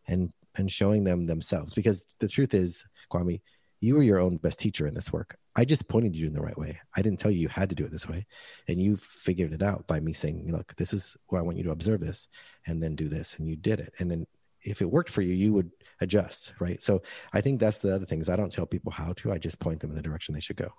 and 0.07 0.33
and 0.57 0.71
showing 0.71 1.03
them 1.03 1.25
themselves. 1.25 1.73
Because 1.73 2.05
the 2.19 2.27
truth 2.27 2.53
is, 2.53 2.85
Kwame, 3.11 3.41
you 3.81 3.95
were 3.95 4.03
your 4.03 4.19
own 4.19 4.37
best 4.37 4.59
teacher 4.59 4.87
in 4.87 4.93
this 4.93 5.13
work. 5.13 5.37
I 5.55 5.65
just 5.65 5.87
pointed 5.87 6.15
you 6.15 6.27
in 6.27 6.33
the 6.33 6.41
right 6.41 6.57
way. 6.57 6.79
I 6.95 7.01
didn't 7.01 7.19
tell 7.19 7.31
you 7.31 7.39
you 7.39 7.47
had 7.47 7.69
to 7.69 7.75
do 7.75 7.85
it 7.85 7.91
this 7.91 8.07
way. 8.07 8.25
And 8.67 8.81
you 8.81 8.97
figured 8.97 9.53
it 9.53 9.61
out 9.61 9.87
by 9.87 9.99
me 9.99 10.13
saying, 10.13 10.51
look, 10.51 10.75
this 10.77 10.93
is 10.93 11.17
where 11.27 11.41
I 11.41 11.43
want 11.43 11.57
you 11.57 11.63
to 11.65 11.71
observe 11.71 12.01
this 12.01 12.27
and 12.67 12.81
then 12.81 12.95
do 12.95 13.09
this. 13.09 13.37
And 13.37 13.47
you 13.47 13.55
did 13.55 13.79
it. 13.79 13.93
And 13.99 14.09
then 14.09 14.25
if 14.69 14.81
it 14.81 14.91
worked 14.91 15.09
for 15.09 15.21
you, 15.21 15.33
you 15.33 15.53
would 15.53 15.71
adjust. 16.01 16.53
Right. 16.59 16.81
So 16.81 17.01
I 17.33 17.41
think 17.41 17.59
that's 17.59 17.79
the 17.79 17.93
other 17.93 18.05
thing 18.05 18.21
is 18.21 18.29
I 18.29 18.35
don't 18.35 18.51
tell 18.51 18.65
people 18.65 18.91
how 18.91 19.13
to, 19.13 19.31
I 19.31 19.37
just 19.37 19.59
point 19.59 19.79
them 19.79 19.89
in 19.89 19.95
the 19.95 20.01
direction 20.01 20.33
they 20.33 20.39
should 20.39 20.57
go. 20.57 20.71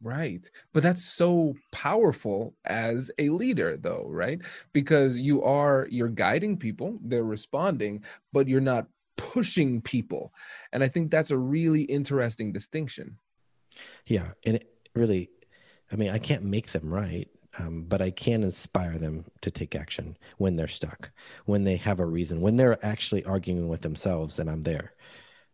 Right. 0.00 0.48
But 0.72 0.84
that's 0.84 1.04
so 1.04 1.54
powerful 1.72 2.54
as 2.64 3.10
a 3.18 3.30
leader 3.30 3.76
though, 3.76 4.06
right? 4.08 4.38
Because 4.72 5.18
you 5.18 5.42
are 5.42 5.88
you're 5.90 6.08
guiding 6.08 6.56
people, 6.56 6.98
they're 7.02 7.24
responding, 7.24 8.04
but 8.32 8.46
you're 8.46 8.60
not 8.60 8.86
pushing 9.16 9.80
people. 9.80 10.32
And 10.72 10.84
I 10.84 10.88
think 10.88 11.10
that's 11.10 11.32
a 11.32 11.38
really 11.38 11.82
interesting 11.82 12.52
distinction. 12.52 13.18
Yeah. 14.06 14.30
And 14.46 14.56
it 14.56 14.68
really, 14.94 15.30
I 15.90 15.96
mean, 15.96 16.10
I 16.10 16.18
can't 16.18 16.44
make 16.44 16.70
them 16.70 16.94
right. 16.94 17.28
Um, 17.58 17.84
but 17.88 18.00
I 18.00 18.10
can 18.10 18.44
inspire 18.44 18.98
them 18.98 19.24
to 19.40 19.50
take 19.50 19.74
action 19.74 20.16
when 20.36 20.56
they're 20.56 20.68
stuck, 20.68 21.10
when 21.46 21.64
they 21.64 21.76
have 21.76 21.98
a 21.98 22.06
reason, 22.06 22.40
when 22.40 22.56
they're 22.56 22.84
actually 22.84 23.24
arguing 23.24 23.68
with 23.68 23.82
themselves, 23.82 24.38
and 24.38 24.48
I'm 24.48 24.62
there, 24.62 24.92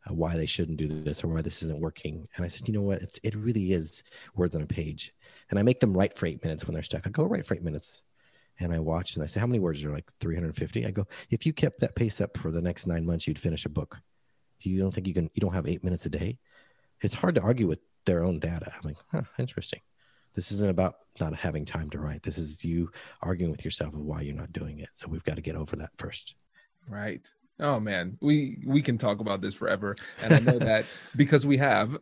uh, 0.08 0.14
why 0.14 0.36
they 0.36 0.46
shouldn't 0.46 0.76
do 0.76 1.02
this 1.02 1.24
or 1.24 1.28
why 1.28 1.40
this 1.40 1.62
isn't 1.62 1.80
working. 1.80 2.28
And 2.36 2.44
I 2.44 2.48
said, 2.48 2.68
you 2.68 2.74
know 2.74 2.82
what? 2.82 3.00
It's, 3.02 3.18
it 3.22 3.34
really 3.34 3.72
is 3.72 4.02
words 4.34 4.54
on 4.54 4.62
a 4.62 4.66
page. 4.66 5.14
And 5.50 5.58
I 5.58 5.62
make 5.62 5.80
them 5.80 5.96
write 5.96 6.18
for 6.18 6.26
eight 6.26 6.42
minutes 6.44 6.66
when 6.66 6.74
they're 6.74 6.82
stuck. 6.82 7.06
I 7.06 7.10
go 7.10 7.24
write 7.24 7.46
for 7.46 7.54
eight 7.54 7.62
minutes 7.62 8.02
and 8.60 8.72
I 8.72 8.78
watch 8.78 9.14
and 9.14 9.24
I 9.24 9.26
say, 9.26 9.40
How 9.40 9.46
many 9.46 9.58
words 9.58 9.82
are 9.82 9.90
like 9.90 10.10
350? 10.20 10.86
I 10.86 10.90
go, 10.90 11.06
If 11.30 11.46
you 11.46 11.52
kept 11.52 11.80
that 11.80 11.96
pace 11.96 12.20
up 12.20 12.36
for 12.36 12.50
the 12.50 12.62
next 12.62 12.86
nine 12.86 13.06
months, 13.06 13.26
you'd 13.26 13.38
finish 13.38 13.64
a 13.64 13.70
book. 13.70 14.00
You 14.60 14.78
don't 14.78 14.94
think 14.94 15.06
you 15.06 15.14
can, 15.14 15.30
you 15.34 15.40
don't 15.40 15.54
have 15.54 15.66
eight 15.66 15.84
minutes 15.84 16.06
a 16.06 16.10
day? 16.10 16.38
It's 17.00 17.14
hard 17.14 17.34
to 17.36 17.42
argue 17.42 17.66
with 17.66 17.80
their 18.06 18.24
own 18.24 18.38
data. 18.38 18.72
I'm 18.74 18.82
like, 18.84 18.96
Huh, 19.10 19.22
interesting. 19.38 19.80
This 20.34 20.50
isn't 20.52 20.70
about 20.70 20.96
not 21.20 21.34
having 21.34 21.64
time 21.64 21.90
to 21.90 21.98
write. 21.98 22.22
This 22.22 22.38
is 22.38 22.64
you 22.64 22.90
arguing 23.22 23.52
with 23.52 23.64
yourself 23.64 23.94
of 23.94 24.00
why 24.00 24.22
you're 24.22 24.34
not 24.34 24.52
doing 24.52 24.78
it. 24.80 24.90
So 24.92 25.08
we've 25.08 25.24
got 25.24 25.36
to 25.36 25.42
get 25.42 25.56
over 25.56 25.76
that 25.76 25.90
first. 25.96 26.34
Right. 26.88 27.26
Oh 27.60 27.78
man, 27.78 28.18
we 28.20 28.58
we 28.66 28.82
can 28.82 28.98
talk 28.98 29.20
about 29.20 29.40
this 29.40 29.54
forever, 29.54 29.94
and 30.20 30.34
I 30.34 30.40
know 30.40 30.58
that 30.58 30.86
because 31.16 31.46
we 31.46 31.56
have. 31.58 31.96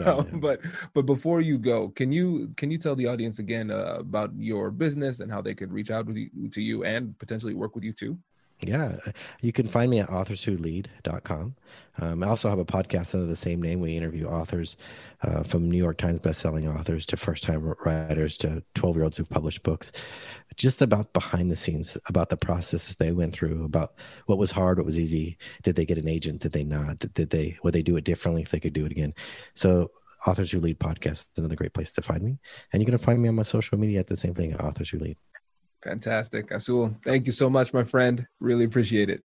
no, 0.00 0.26
but 0.34 0.60
but 0.92 1.06
before 1.06 1.40
you 1.40 1.56
go, 1.56 1.90
can 1.90 2.10
you 2.10 2.52
can 2.56 2.68
you 2.68 2.78
tell 2.78 2.96
the 2.96 3.06
audience 3.06 3.38
again 3.38 3.70
uh, 3.70 3.98
about 4.00 4.32
your 4.36 4.72
business 4.72 5.20
and 5.20 5.30
how 5.30 5.40
they 5.40 5.54
could 5.54 5.72
reach 5.72 5.92
out 5.92 6.06
with 6.06 6.16
you, 6.16 6.48
to 6.50 6.60
you 6.60 6.82
and 6.82 7.16
potentially 7.20 7.54
work 7.54 7.76
with 7.76 7.84
you 7.84 7.92
too? 7.92 8.18
Yeah, 8.60 8.96
you 9.40 9.52
can 9.52 9.68
find 9.68 9.88
me 9.88 10.00
at 10.00 10.08
authorswholead.com. 10.08 11.54
Um, 12.00 12.22
I 12.24 12.26
also 12.26 12.48
have 12.48 12.58
a 12.58 12.64
podcast 12.64 13.14
under 13.14 13.26
the 13.26 13.36
same 13.36 13.62
name. 13.62 13.80
We 13.80 13.96
interview 13.96 14.26
authors 14.26 14.76
uh, 15.22 15.44
from 15.44 15.70
New 15.70 15.78
York 15.78 15.98
Times 15.98 16.18
bestselling 16.18 16.72
authors 16.72 17.06
to 17.06 17.16
first 17.16 17.44
time 17.44 17.74
writers 17.84 18.36
to 18.38 18.64
12 18.74 18.96
year 18.96 19.04
olds 19.04 19.16
who 19.16 19.24
publish 19.24 19.60
books, 19.60 19.92
just 20.56 20.82
about 20.82 21.12
behind 21.12 21.52
the 21.52 21.56
scenes, 21.56 21.96
about 22.08 22.30
the 22.30 22.36
processes 22.36 22.96
they 22.96 23.12
went 23.12 23.32
through, 23.32 23.64
about 23.64 23.94
what 24.26 24.38
was 24.38 24.50
hard, 24.50 24.78
what 24.78 24.86
was 24.86 24.98
easy. 24.98 25.38
Did 25.62 25.76
they 25.76 25.86
get 25.86 25.98
an 25.98 26.08
agent? 26.08 26.40
Did 26.40 26.52
they 26.52 26.64
not? 26.64 26.98
Did 26.98 27.30
they, 27.30 27.58
would 27.62 27.74
they 27.74 27.82
do 27.82 27.96
it 27.96 28.04
differently 28.04 28.42
if 28.42 28.50
they 28.50 28.60
could 28.60 28.72
do 28.72 28.86
it 28.86 28.92
again? 28.92 29.14
So, 29.54 29.90
Authors 30.26 30.50
Who 30.50 30.58
Lead 30.58 30.80
podcast 30.80 31.12
is 31.12 31.28
another 31.36 31.54
great 31.54 31.74
place 31.74 31.92
to 31.92 32.02
find 32.02 32.22
me. 32.22 32.38
And 32.72 32.82
you 32.82 32.86
can 32.86 32.98
find 32.98 33.22
me 33.22 33.28
on 33.28 33.36
my 33.36 33.44
social 33.44 33.78
media 33.78 34.00
at 34.00 34.08
the 34.08 34.16
same 34.16 34.34
thing, 34.34 34.56
Authors 34.56 34.90
Who 34.90 34.98
Lead. 34.98 35.16
Fantastic. 35.82 36.50
Azul, 36.50 36.96
thank 37.04 37.26
you 37.26 37.32
so 37.32 37.48
much, 37.48 37.72
my 37.72 37.84
friend. 37.84 38.26
Really 38.40 38.64
appreciate 38.64 39.10
it. 39.10 39.22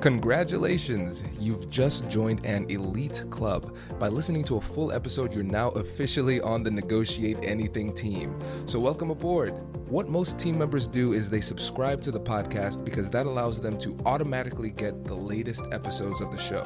Congratulations! 0.00 1.24
You've 1.40 1.68
just 1.70 2.08
joined 2.08 2.46
an 2.46 2.70
elite 2.70 3.24
club. 3.30 3.76
By 3.98 4.06
listening 4.06 4.44
to 4.44 4.56
a 4.56 4.60
full 4.60 4.92
episode, 4.92 5.34
you're 5.34 5.42
now 5.42 5.70
officially 5.70 6.40
on 6.40 6.62
the 6.62 6.70
Negotiate 6.70 7.38
Anything 7.42 7.92
team. 7.92 8.40
So, 8.64 8.78
welcome 8.78 9.10
aboard. 9.10 9.54
What 9.88 10.08
most 10.08 10.38
team 10.38 10.56
members 10.56 10.86
do 10.86 11.14
is 11.14 11.28
they 11.28 11.40
subscribe 11.40 12.00
to 12.02 12.12
the 12.12 12.20
podcast 12.20 12.84
because 12.84 13.08
that 13.10 13.26
allows 13.26 13.60
them 13.60 13.76
to 13.80 13.96
automatically 14.06 14.70
get 14.70 15.02
the 15.02 15.16
latest 15.16 15.66
episodes 15.72 16.20
of 16.20 16.30
the 16.30 16.38
show. 16.38 16.64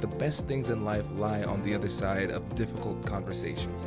The 0.00 0.08
best 0.08 0.48
things 0.48 0.68
in 0.68 0.84
life 0.84 1.06
lie 1.12 1.44
on 1.44 1.62
the 1.62 1.72
other 1.72 1.88
side 1.88 2.30
of 2.32 2.52
difficult 2.56 3.06
conversations. 3.06 3.86